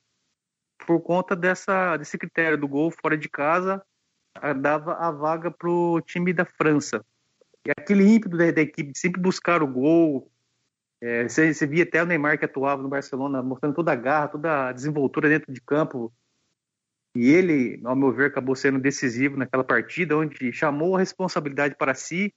[0.85, 3.83] por conta dessa, desse critério do gol fora de casa,
[4.61, 7.03] dava a vaga para o time da França.
[7.65, 10.31] E aquele ímpeto da, da equipe de sempre buscar o gol.
[11.01, 14.29] É, você, você, via até o Neymar que atuava no Barcelona, mostrando toda a garra,
[14.29, 16.13] toda a desenvoltura dentro de campo.
[17.15, 21.93] E ele, ao meu ver, acabou sendo decisivo naquela partida, onde chamou a responsabilidade para
[21.93, 22.33] si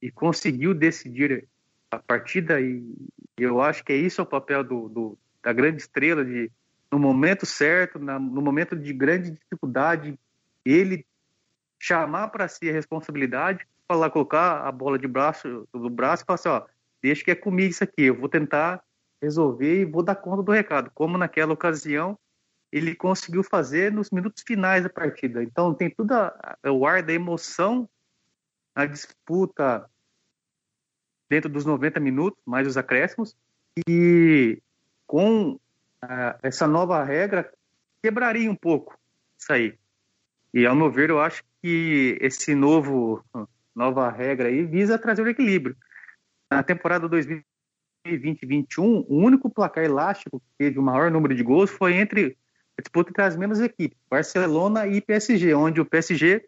[0.00, 1.48] e conseguiu decidir
[1.94, 2.60] a partida.
[2.60, 2.82] E
[3.36, 6.50] eu acho que é isso o papel do, do da grande estrela, de
[6.90, 10.18] no momento certo, na, no momento de grande dificuldade,
[10.64, 11.04] ele
[11.78, 16.34] chamar para si a responsabilidade falar, colocar a bola de braço, do braço e falar
[16.36, 16.62] assim, ó,
[17.02, 18.82] deixa que é comigo isso aqui, eu vou tentar
[19.20, 20.90] resolver e vou dar conta do recado.
[20.94, 22.18] Como naquela ocasião
[22.72, 25.42] ele conseguiu fazer nos minutos finais da partida.
[25.42, 27.88] Então tem tudo a, o ar da emoção
[28.74, 29.88] na disputa
[31.34, 33.36] dentro dos 90 minutos, mais os acréscimos,
[33.88, 34.62] e
[35.04, 35.58] com uh,
[36.44, 37.52] essa nova regra
[38.00, 38.96] quebraria um pouco
[39.36, 39.76] isso aí.
[40.52, 43.24] E ao meu ver, eu acho que esse novo
[43.74, 45.76] nova regra aí visa trazer o equilíbrio.
[46.48, 51.94] Na temporada 2020-21, o único placar elástico que teve o maior número de gols foi
[51.94, 52.38] entre
[52.78, 56.44] a disputa entre as mesmas equipes, Barcelona e PSG, onde o PSG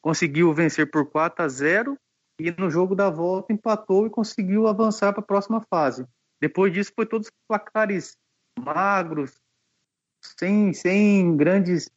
[0.00, 1.98] conseguiu vencer por 4 a 0
[2.38, 6.06] e no jogo da volta empatou e conseguiu avançar para a próxima fase.
[6.40, 8.16] Depois disso foi todos placares
[8.58, 9.40] magros,
[10.20, 11.90] sem, sem grandes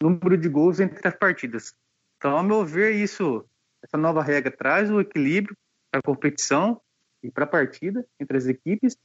[0.00, 1.74] número de gols entre as partidas.
[2.16, 3.44] Então, ao meu ver, isso,
[3.82, 5.56] essa nova regra traz o equilíbrio
[5.90, 6.80] para a competição
[7.22, 8.96] e para a partida entre as equipes,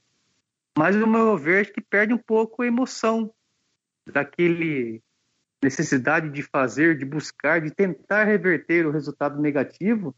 [0.76, 3.32] mas ao meu ver, acho que perde um pouco a emoção
[4.06, 5.02] daquele
[5.62, 10.14] necessidade de fazer, de buscar, de tentar reverter o resultado negativo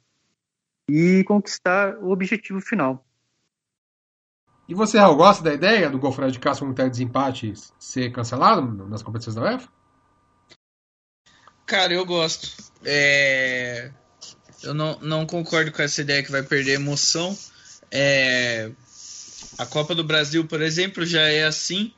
[0.90, 3.04] e conquistar o objetivo final.
[4.68, 8.10] E você, Raul, gosta da ideia do gol fora de casa com um desempate ser
[8.12, 9.68] cancelado nas competições da UEFA?
[11.66, 12.48] Cara, eu gosto.
[12.84, 13.90] É...
[14.62, 17.36] Eu não, não concordo com essa ideia que vai perder emoção.
[17.90, 18.70] É...
[19.58, 21.92] A Copa do Brasil, por exemplo, já é assim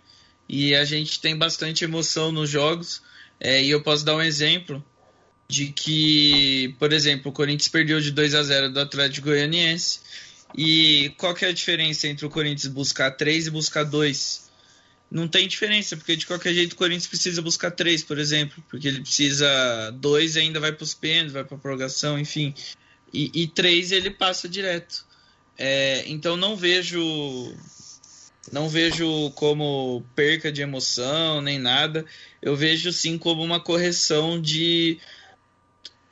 [0.49, 3.03] e a gente tem bastante emoção nos jogos.
[3.41, 4.83] É, e eu posso dar um exemplo
[5.53, 10.01] de que, por exemplo, o Corinthians perdeu de 2 a 0 do Atlético Goianiense.
[10.57, 14.51] E qual que é a diferença entre o Corinthians buscar 3 e buscar 2?
[15.11, 18.89] Não tem diferença, porque de qualquer jeito o Corinthians precisa buscar 3, por exemplo, porque
[18.89, 22.55] ele precisa 2 e ainda vai para os pênaltis, vai para a prorrogação, enfim.
[23.13, 25.05] E 3 ele passa direto.
[25.59, 26.99] É, então não vejo
[28.51, 32.07] não vejo como perca de emoção nem nada.
[32.41, 34.99] Eu vejo sim como uma correção de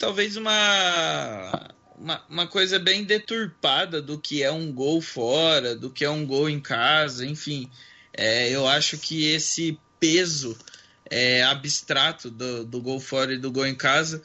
[0.01, 6.05] talvez uma, uma, uma, coisa bem deturpada do que é um gol fora, do que
[6.05, 7.71] é um gol em casa, enfim.
[8.13, 10.59] É, eu acho que esse peso
[11.09, 14.23] é, abstrato do, do gol fora e do gol em casa,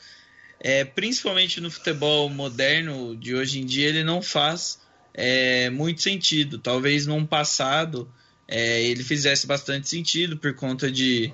[0.61, 4.79] é, principalmente no futebol moderno de hoje em dia, ele não faz
[5.13, 6.57] é, muito sentido.
[6.57, 8.09] Talvez num passado
[8.47, 11.33] é, ele fizesse bastante sentido por conta de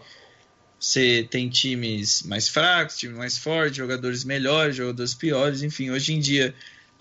[0.82, 6.20] você tem times mais fracos, times mais fortes, jogadores melhores, jogadores piores, enfim, hoje em
[6.20, 6.56] dia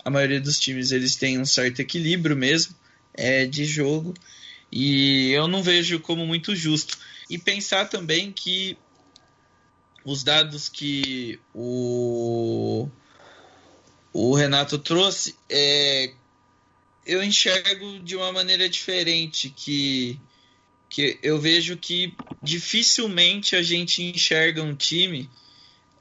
[0.05, 2.75] a maioria dos times eles têm um certo equilíbrio mesmo
[3.11, 4.13] é, de jogo
[4.71, 6.95] e eu não vejo como muito justo.
[7.27, 8.77] E pensar também que
[10.05, 12.87] os dados que o,
[14.13, 16.13] o Renato trouxe, é,
[17.05, 20.19] eu enxergo de uma maneira diferente, que
[20.91, 22.13] que eu vejo que
[22.43, 25.29] dificilmente a gente enxerga um time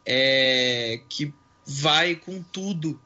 [0.04, 1.32] é, que
[1.64, 3.00] vai com tudo.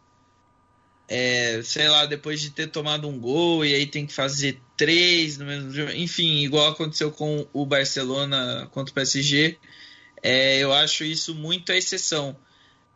[1.07, 5.37] É, sei lá, depois de ter tomado um gol e aí tem que fazer três
[5.37, 5.93] no mesmo jogo.
[5.93, 9.59] Enfim, igual aconteceu com o Barcelona contra o PSG.
[10.23, 12.35] É, eu acho isso muito a exceção.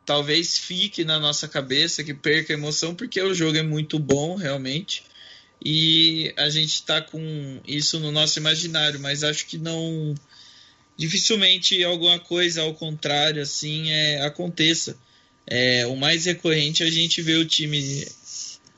[0.07, 4.35] Talvez fique na nossa cabeça que perca a emoção, porque o jogo é muito bom,
[4.35, 5.05] realmente
[5.65, 10.15] e a gente está com isso no nosso imaginário, mas acho que não
[10.97, 14.97] dificilmente alguma coisa ao contrário assim é, aconteça.
[15.47, 18.07] É, o mais recorrente é a gente vê o time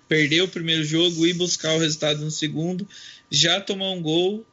[0.08, 2.88] perder o primeiro jogo e buscar o resultado no segundo,
[3.30, 4.44] já tomar um gol,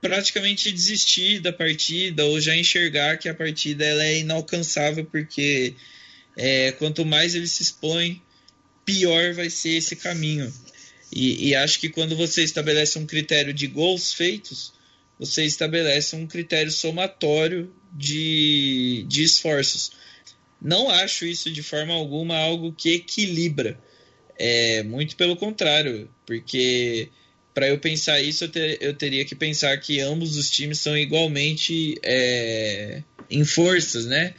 [0.00, 5.74] praticamente desistir da partida ou já enxergar que a partida ela é inalcançável porque
[6.36, 8.20] é, quanto mais ele se expõe,
[8.84, 10.52] pior vai ser esse caminho.
[11.12, 14.72] E, e, acho que quando você estabelece um critério de gols feitos,
[15.18, 19.92] você estabelece um critério somatório de, de esforços.
[20.60, 23.78] Não acho isso de forma alguma algo que equilibra.
[24.38, 27.10] É, muito pelo contrário, porque
[27.52, 30.96] para eu pensar isso, eu, ter, eu, teria que pensar que ambos os times são
[30.96, 34.34] igualmente é, em forças, né?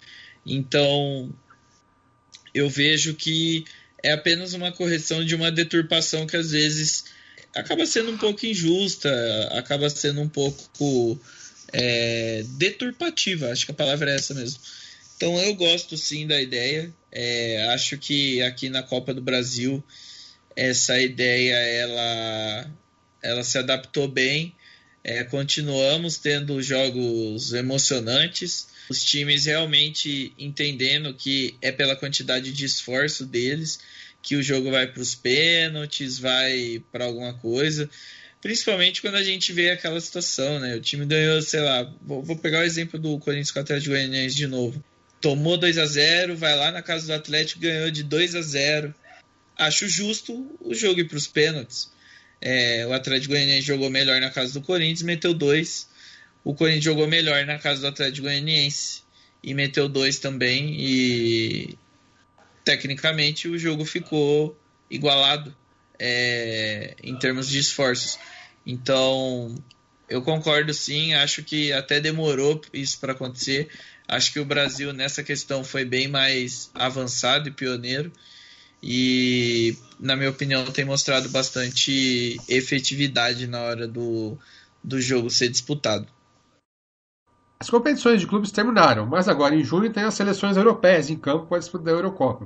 [0.46, 1.32] Então,
[2.54, 3.66] eu vejo que
[4.04, 7.06] é apenas uma correção de uma deturpação que às vezes
[7.56, 9.10] acaba sendo um pouco injusta,
[9.54, 11.20] acaba sendo um pouco
[11.72, 14.60] é, deturpativa, acho que a palavra é essa mesmo.
[15.16, 19.82] Então eu gosto sim da ideia, é, acho que aqui na Copa do Brasil
[20.56, 22.72] essa ideia ela,
[23.22, 24.54] ela se adaptou bem,
[25.04, 33.26] é, continuamos tendo jogos emocionantes, os times realmente entendendo que é pela quantidade de esforço
[33.26, 33.80] deles
[34.22, 37.90] que o jogo vai para os pênaltis, vai para alguma coisa.
[38.42, 40.76] Principalmente quando a gente vê aquela situação, né?
[40.76, 43.92] O time ganhou, sei lá, vou, vou pegar o exemplo do Corinthians com o Atlético
[43.92, 44.84] Goianiense de novo.
[45.22, 48.96] tomou 2 a 0 vai lá na casa do Atlético ganhou de 2 a 0
[49.56, 51.92] Acho justo o jogo ir para os pênaltis.
[52.42, 55.88] É, o Atlético Goianiense jogou melhor na casa do Corinthians, meteu dois.
[56.44, 59.04] O Corinthians jogou melhor na casa do Atlético Goianiense
[59.42, 60.76] e meteu dois também.
[60.80, 61.78] E
[62.64, 64.58] tecnicamente o jogo ficou
[64.90, 65.56] igualado
[66.00, 68.18] é, em termos de esforços.
[68.66, 69.56] Então
[70.10, 73.70] eu concordo sim, acho que até demorou isso para acontecer.
[74.08, 78.12] Acho que o Brasil nessa questão foi bem mais avançado e pioneiro
[78.86, 84.38] e, na minha opinião, tem mostrado bastante efetividade na hora do,
[84.84, 86.06] do jogo ser disputado.
[87.64, 91.46] As competições de clubes terminaram, mas agora em junho tem as seleções europeias em campo
[91.46, 92.46] para a disputa da Eurocopa.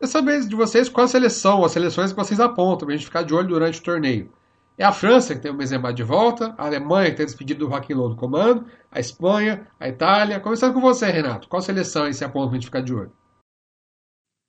[0.00, 3.06] Eu saber de vocês qual a seleção as seleções que vocês apontam para a gente
[3.06, 4.32] ficar de olho durante o torneio.
[4.78, 7.94] É a França, que tem o Benzema de volta, a Alemanha, que tem despedido do
[7.96, 10.38] Low do comando, a Espanha, a Itália.
[10.38, 11.48] Começando com você, Renato.
[11.48, 13.12] Qual seleção aí você aponta para a gente ficar de olho?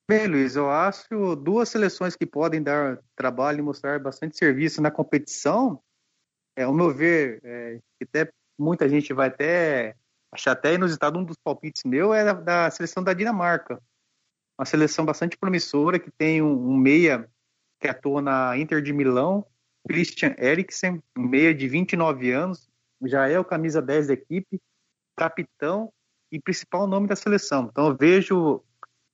[0.08, 4.92] Bem, Luiz, eu acho duas seleções que podem dar trabalho e mostrar bastante serviço na
[4.92, 5.82] competição.
[6.56, 9.96] É, ao meu ver, é, até muita gente vai até
[10.32, 13.82] achar até inusitado um dos palpites meu é da, da seleção da Dinamarca.
[14.60, 17.30] Uma seleção bastante promissora que tem um, um meia
[17.80, 19.46] que atua na Inter de Milão,
[19.88, 22.68] Christian Eriksen, um meia de 29 anos,
[23.04, 24.60] já é o camisa 10 da equipe,
[25.16, 25.94] capitão
[26.32, 27.70] e principal nome da seleção.
[27.72, 28.64] Então eu vejo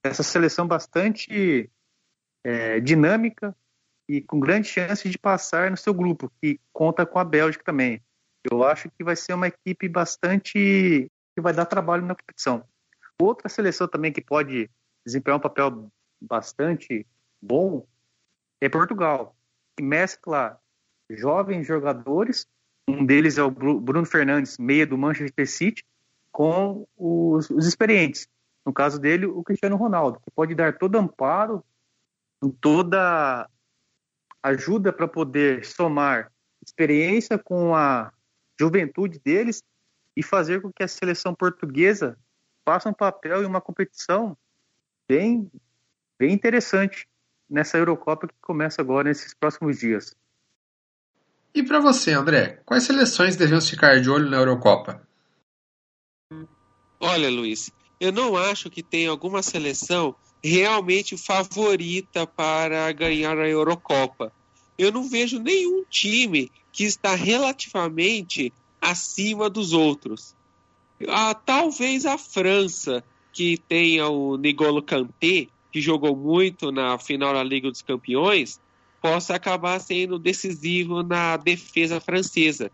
[0.04, 1.70] essa seleção bastante
[2.44, 3.56] é, dinâmica
[4.08, 8.02] e com grande chance de passar no seu grupo, que conta com a Bélgica também.
[8.50, 12.64] Eu acho que vai ser uma equipe bastante que vai dar trabalho na competição.
[13.20, 14.70] Outra seleção também que pode
[15.06, 15.92] desempenhar um papel
[16.22, 17.06] bastante
[17.42, 17.86] bom
[18.62, 19.36] é Portugal,
[19.76, 20.60] que mescla
[21.10, 22.48] jovens jogadores,
[22.88, 25.84] um deles é o Bruno Fernandes, meia do Manchester City,
[26.32, 28.28] com os, os experientes.
[28.66, 31.64] No caso dele, o Cristiano Ronaldo, que pode dar todo amparo,
[32.60, 33.50] toda
[34.42, 36.32] ajuda para poder somar
[36.62, 38.12] experiência com a
[38.60, 39.64] juventude deles
[40.16, 42.18] e fazer com que a seleção portuguesa
[42.66, 44.38] faça um papel em uma competição
[45.08, 45.52] bem,
[46.18, 47.08] bem interessante
[47.50, 50.16] nessa Eurocopa que começa agora nesses próximos dias.
[51.54, 55.08] E para você, André, quais seleções devemos ficar de olho na Eurocopa?
[57.00, 64.34] Olha, Luiz, eu não acho que tem alguma seleção realmente favorita para ganhar a Eurocopa.
[64.78, 68.52] Eu não vejo nenhum time que está relativamente
[68.82, 70.36] acima dos outros.
[71.08, 77.44] Ah, talvez a França, que tenha o Nigolo Kanté, que jogou muito na final da
[77.44, 78.60] Liga dos Campeões,
[79.02, 82.72] possa acabar sendo decisivo na defesa francesa.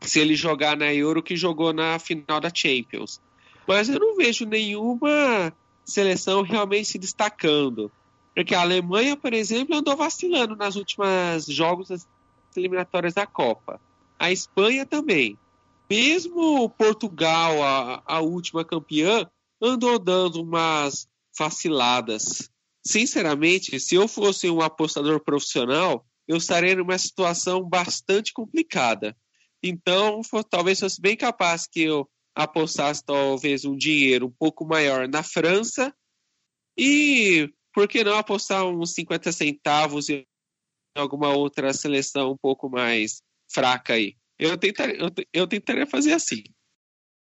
[0.00, 3.20] Se ele jogar na Euro que jogou na final da Champions.
[3.66, 5.52] Mas eu não vejo nenhuma
[5.84, 7.92] seleção realmente se destacando.
[8.34, 12.08] Porque a Alemanha, por exemplo, andou vacilando nas últimas jogos das
[12.56, 13.80] eliminatórias da Copa.
[14.18, 15.38] A Espanha também.
[15.88, 19.28] Mesmo Portugal, a, a última campeã,
[19.60, 22.50] andou dando umas vaciladas.
[22.84, 29.16] Sinceramente, se eu fosse um apostador profissional, eu estaria numa situação bastante complicada.
[29.62, 35.08] Então, for, talvez fosse bem capaz que eu apostasse talvez um dinheiro um pouco maior
[35.08, 35.92] na França
[36.78, 37.50] e
[37.80, 40.26] por que não apostar uns 50 centavos em
[40.94, 44.16] alguma outra seleção um pouco mais fraca aí?
[44.38, 46.44] Eu tentaria, eu, eu tentaria fazer assim.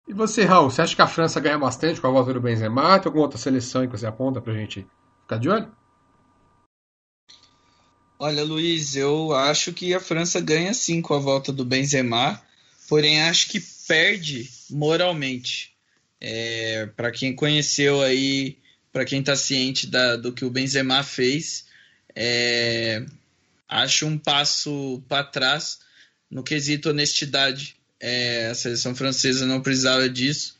[0.07, 2.97] E você, Raul, você acha que a França ganha bastante com a volta do Benzema?
[2.97, 4.87] Tem alguma outra seleção que você aponta pra gente
[5.23, 5.69] ficar de olho?
[8.17, 12.41] Olha, Luiz, eu acho que a França ganha sim com a volta do Benzema,
[12.87, 15.75] porém acho que perde moralmente.
[16.21, 18.57] É, para quem conheceu aí
[18.97, 21.65] para quem está ciente da, do que o Benzema fez,
[22.15, 23.05] é,
[23.69, 25.77] acho um passo para trás
[26.31, 27.75] no quesito honestidade.
[27.99, 30.57] É, a seleção francesa não precisava disso.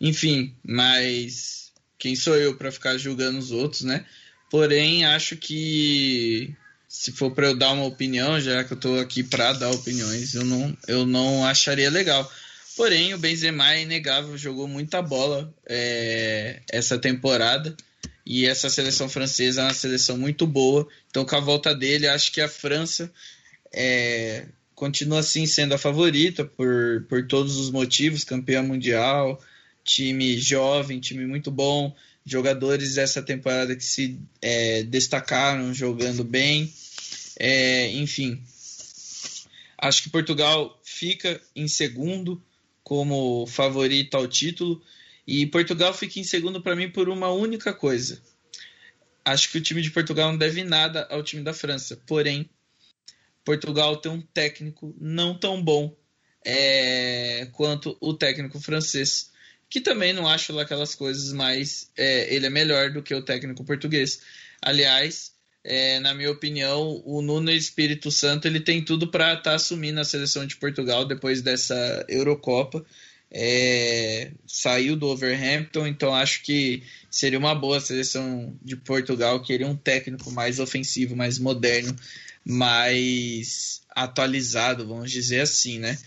[0.00, 4.04] Enfim, mas quem sou eu para ficar julgando os outros, né?
[4.48, 6.54] Porém, acho que
[6.86, 10.32] se for para eu dar uma opinião, já que eu estou aqui para dar opiniões,
[10.32, 12.32] eu não, eu não acharia legal.
[12.76, 17.76] Porém, o Benzema é inegável, jogou muita bola é, essa temporada.
[18.26, 20.88] E essa seleção francesa é uma seleção muito boa.
[21.08, 23.12] Então, com a volta dele, acho que a França
[23.72, 29.42] é, continua assim sendo a favorita por, por todos os motivos campeã mundial,
[29.84, 31.94] time jovem, time muito bom,
[32.24, 36.72] jogadores dessa temporada que se é, destacaram jogando bem.
[37.38, 38.42] É, enfim,
[39.76, 42.42] acho que Portugal fica em segundo
[42.84, 44.80] como favorito ao título.
[45.26, 48.22] E Portugal fica em segundo para mim por uma única coisa.
[49.24, 51.98] Acho que o time de Portugal não deve nada ao time da França.
[52.06, 52.48] Porém,
[53.42, 55.96] Portugal tem um técnico não tão bom
[56.44, 59.32] é, quanto o técnico francês,
[59.68, 63.64] que também não acho aquelas coisas, mas é, ele é melhor do que o técnico
[63.64, 64.20] português.
[64.60, 65.33] Aliás,
[65.64, 69.98] é, na minha opinião, o Nuno Espírito Santo ele tem tudo para estar tá assumindo
[69.98, 72.84] a seleção de Portugal depois dessa Eurocopa.
[73.30, 79.74] É, saiu do Overhampton, então acho que seria uma boa seleção de Portugal, queria um
[79.74, 81.96] técnico mais ofensivo, mais moderno,
[82.44, 85.98] mais atualizado, vamos dizer assim, né?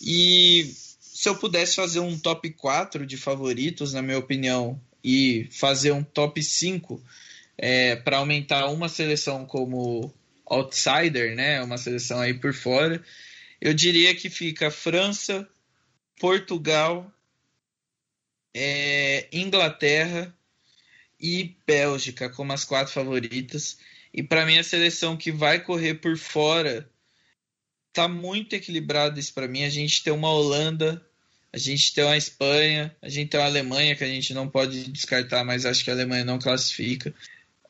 [0.00, 5.92] E se eu pudesse fazer um top 4 de favoritos, na minha opinião, e fazer
[5.92, 7.02] um top 5
[7.62, 10.12] é, para aumentar uma seleção como
[10.44, 11.62] outsider, né?
[11.62, 13.00] Uma seleção aí por fora.
[13.60, 15.48] Eu diria que fica França,
[16.18, 17.08] Portugal,
[18.52, 20.36] é, Inglaterra
[21.20, 23.78] e Bélgica como as quatro favoritas.
[24.12, 26.90] E para mim a seleção que vai correr por fora
[27.92, 29.62] tá muito equilibrado isso para mim.
[29.62, 31.00] A gente tem uma Holanda,
[31.52, 34.90] a gente tem uma Espanha, a gente tem uma Alemanha que a gente não pode
[34.90, 37.14] descartar, mas acho que a Alemanha não classifica.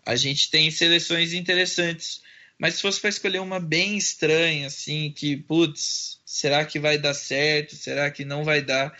[0.05, 2.21] A gente tem seleções interessantes,
[2.59, 7.15] mas se fosse para escolher uma bem estranha, assim, que, putz, será que vai dar
[7.15, 7.77] certo?
[7.77, 8.97] Será que não vai dar?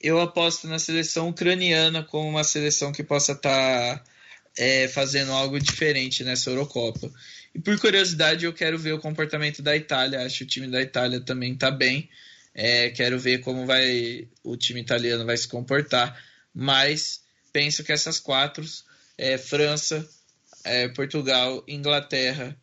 [0.00, 4.04] Eu aposto na seleção ucraniana como uma seleção que possa estar tá,
[4.56, 7.10] é, fazendo algo diferente nessa Eurocopa.
[7.54, 10.20] E por curiosidade, eu quero ver o comportamento da Itália.
[10.20, 12.08] Acho que o time da Itália também está bem.
[12.54, 16.22] É, quero ver como vai o time italiano vai se comportar.
[16.54, 17.20] Mas
[17.52, 18.64] penso que essas quatro,
[19.16, 20.06] é, França,
[20.66, 22.56] é, Portugal, Inglaterra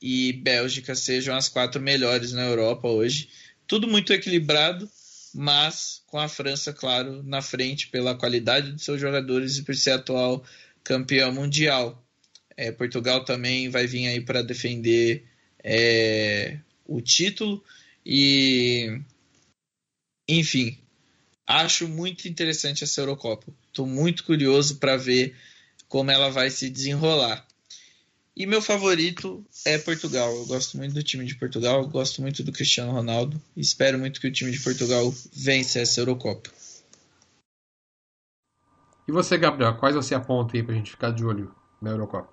[0.00, 3.28] e Bélgica sejam as quatro melhores na Europa hoje.
[3.66, 4.90] Tudo muito equilibrado,
[5.34, 9.92] mas com a França, claro, na frente pela qualidade dos seus jogadores e por ser
[9.92, 10.44] atual
[10.82, 12.02] campeão mundial.
[12.56, 15.24] É, Portugal também vai vir aí para defender
[15.62, 17.62] é, o título
[18.04, 19.00] e,
[20.28, 20.78] enfim,
[21.46, 23.52] acho muito interessante essa Eurocopa.
[23.68, 25.36] Estou muito curioso para ver
[25.88, 27.46] como ela vai se desenrolar.
[28.40, 30.34] E meu favorito é Portugal.
[30.34, 33.38] Eu gosto muito do time de Portugal, gosto muito do Cristiano Ronaldo.
[33.54, 36.48] Espero muito que o time de Portugal vença essa Eurocopa.
[39.06, 42.32] E você, Gabriel, quais você aponta aí pra gente ficar de olho na Eurocopa?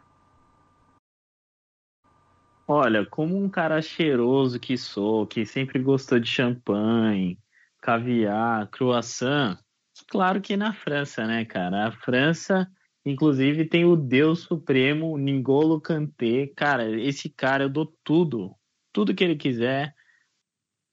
[2.65, 7.37] Olha, como um cara cheiroso que sou, que sempre gostou de champanhe,
[7.81, 9.59] caviar, croissant,
[10.07, 11.89] claro que na França, né, cara?
[11.89, 12.65] A França
[13.09, 16.47] Inclusive tem o Deus Supremo, Ningolo Kanté.
[16.47, 18.53] Cara, esse cara eu dou tudo.
[18.91, 19.95] Tudo que ele quiser.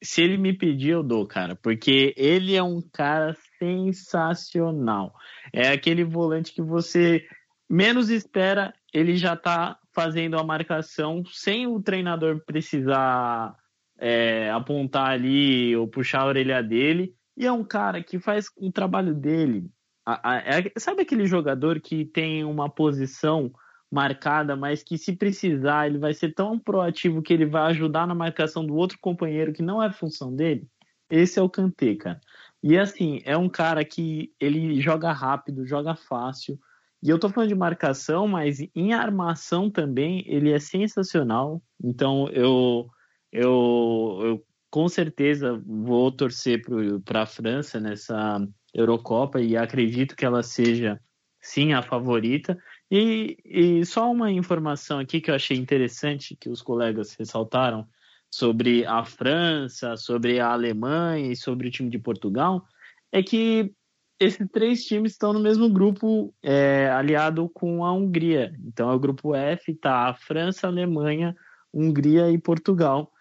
[0.01, 1.57] Se ele me pedir, eu dou, cara.
[1.57, 5.13] Porque ele é um cara sensacional.
[5.53, 7.27] É aquele volante que você
[7.69, 13.57] menos espera, ele já tá fazendo a marcação sem o treinador precisar
[13.99, 17.13] é, apontar ali ou puxar a orelha dele.
[17.37, 19.69] E é um cara que faz o trabalho dele
[20.05, 23.53] a, a, é, sabe aquele jogador que tem uma posição
[23.91, 28.15] marcada, mas que se precisar ele vai ser tão proativo que ele vai ajudar na
[28.15, 30.67] marcação do outro companheiro que não é função dele?
[31.09, 32.21] Esse é o Kanté, cara.
[32.63, 36.59] E assim, é um cara que ele joga rápido, joga fácil.
[37.03, 41.63] E eu tô falando de marcação, mas em armação também ele é sensacional.
[41.83, 42.89] Então eu
[43.31, 46.63] eu, eu com certeza vou torcer
[47.05, 48.41] para a França nessa
[48.75, 51.01] Eurocopa e acredito que ela seja
[51.41, 52.59] sim a favorita.
[52.91, 57.87] E, e, só uma informação aqui que eu achei interessante que os colegas ressaltaram
[58.31, 62.65] sobre a França, sobre a Alemanha e sobre o time de Portugal
[63.13, 63.73] é que
[64.19, 68.53] esses três times estão no mesmo grupo é, aliado com a Hungria.
[68.65, 71.35] Então é o grupo F, tá a França, a Alemanha,
[71.73, 73.13] Hungria e Portugal.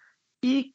[0.42, 0.73] E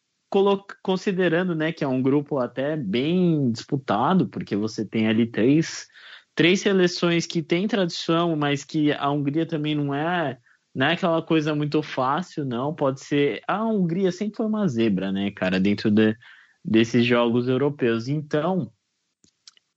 [0.83, 5.87] considerando né, que é um grupo até bem disputado, porque você tem ali três,
[6.35, 10.37] três seleções que têm tradição, mas que a Hungria também não é,
[10.73, 12.73] não é aquela coisa muito fácil, não.
[12.73, 13.41] Pode ser.
[13.47, 16.15] A Hungria sempre foi uma zebra, né, cara, dentro de,
[16.63, 18.07] desses jogos europeus.
[18.07, 18.71] Então,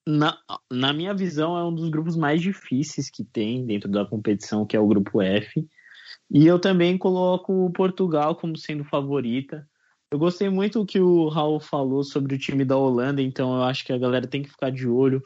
[0.06, 0.36] na,
[0.70, 4.76] na minha visão, é um dos grupos mais difíceis que tem dentro da competição, que
[4.76, 5.66] é o grupo F.
[6.30, 9.66] E eu também coloco Portugal como sendo favorita.
[10.12, 13.62] Eu gostei muito do que o Raul falou sobre o time da Holanda, então eu
[13.62, 15.22] acho que a galera tem que ficar de olho.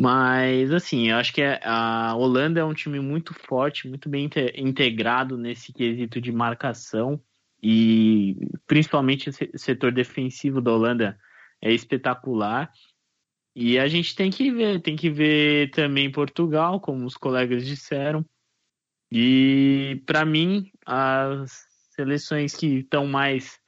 [0.00, 4.30] Mas, assim, eu acho que é, a Holanda é um time muito forte, muito bem
[4.56, 7.20] integrado nesse quesito de marcação
[7.60, 11.18] e principalmente o setor defensivo da Holanda
[11.60, 12.70] é espetacular.
[13.56, 18.24] E a gente tem que ver, tem que ver também Portugal, como os colegas disseram.
[19.10, 23.60] E para mim, as seleções que estão mais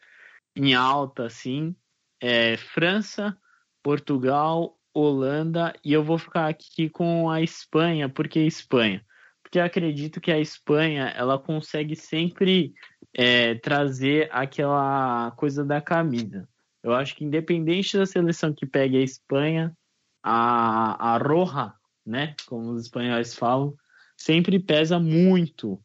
[0.57, 1.75] em alta, assim,
[2.21, 3.37] é França,
[3.83, 9.05] Portugal, Holanda e eu vou ficar aqui com a Espanha, porque Espanha,
[9.43, 12.73] porque eu acredito que a Espanha ela consegue sempre
[13.13, 16.49] é, trazer aquela coisa da camisa.
[16.83, 19.77] Eu acho que independente da seleção que pegue a Espanha,
[20.23, 21.73] a, a roja,
[22.07, 23.75] né, como os espanhóis falam,
[24.17, 25.81] sempre pesa muito,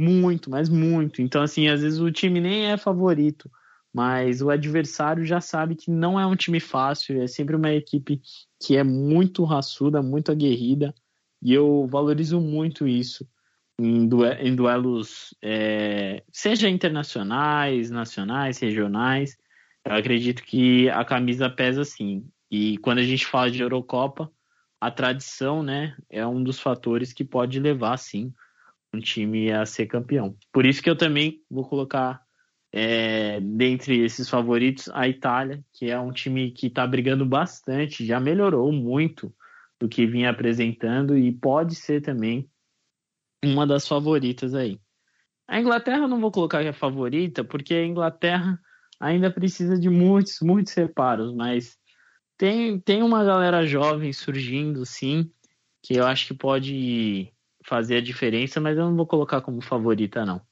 [0.00, 1.20] muito, mas muito.
[1.20, 3.50] Então, assim, às vezes o time nem é favorito,
[3.94, 8.20] mas o adversário já sabe que não é um time fácil, é sempre uma equipe
[8.60, 10.92] que é muito raçuda, muito aguerrida,
[11.40, 13.24] e eu valorizo muito isso
[13.78, 14.08] em,
[14.56, 19.36] duelos, é, seja internacionais, nacionais, regionais,
[19.84, 22.26] eu acredito que a camisa pesa sim.
[22.50, 24.30] E quando a gente fala de Eurocopa,
[24.80, 28.32] a tradição, né, é um dos fatores que pode levar, sim,
[28.92, 30.36] um time a ser campeão.
[30.52, 32.23] Por isso que eu também vou colocar
[32.76, 38.18] é, dentre esses favoritos a Itália, que é um time que está brigando bastante, já
[38.18, 39.32] melhorou muito
[39.78, 42.50] do que vinha apresentando e pode ser também
[43.44, 44.80] uma das favoritas aí.
[45.46, 48.58] A Inglaterra eu não vou colocar que é favorita, porque a Inglaterra
[48.98, 51.78] ainda precisa de muitos, muitos reparos, mas
[52.36, 55.30] tem, tem uma galera jovem surgindo, sim,
[55.80, 57.32] que eu acho que pode
[57.64, 60.42] fazer a diferença, mas eu não vou colocar como favorita, não.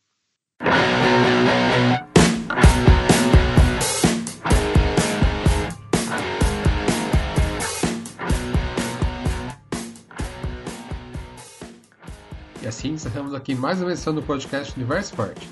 [12.73, 15.47] Assim encerramos aqui mais uma edição do podcast Universo Esporte.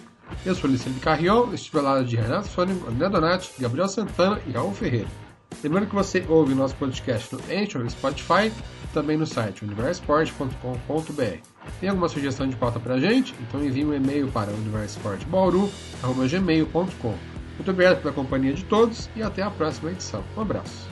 [0.45, 4.53] Eu sou Licínio Carrion, estive ao lado de Renato Sônico, André Donati, Gabriel Santana e
[4.53, 5.09] Raul Ferreira.
[5.63, 8.53] Lembrando que você ouve nosso podcast no Anchor e Spotify e
[8.95, 11.43] também no site universport.com.br.
[11.79, 13.35] Tem alguma sugestão de pauta pra gente?
[13.41, 17.15] Então envie um e-mail para universportbauru.gmail.com
[17.57, 20.25] Muito obrigado pela companhia de todos e até a próxima edição.
[20.35, 20.90] Um abraço.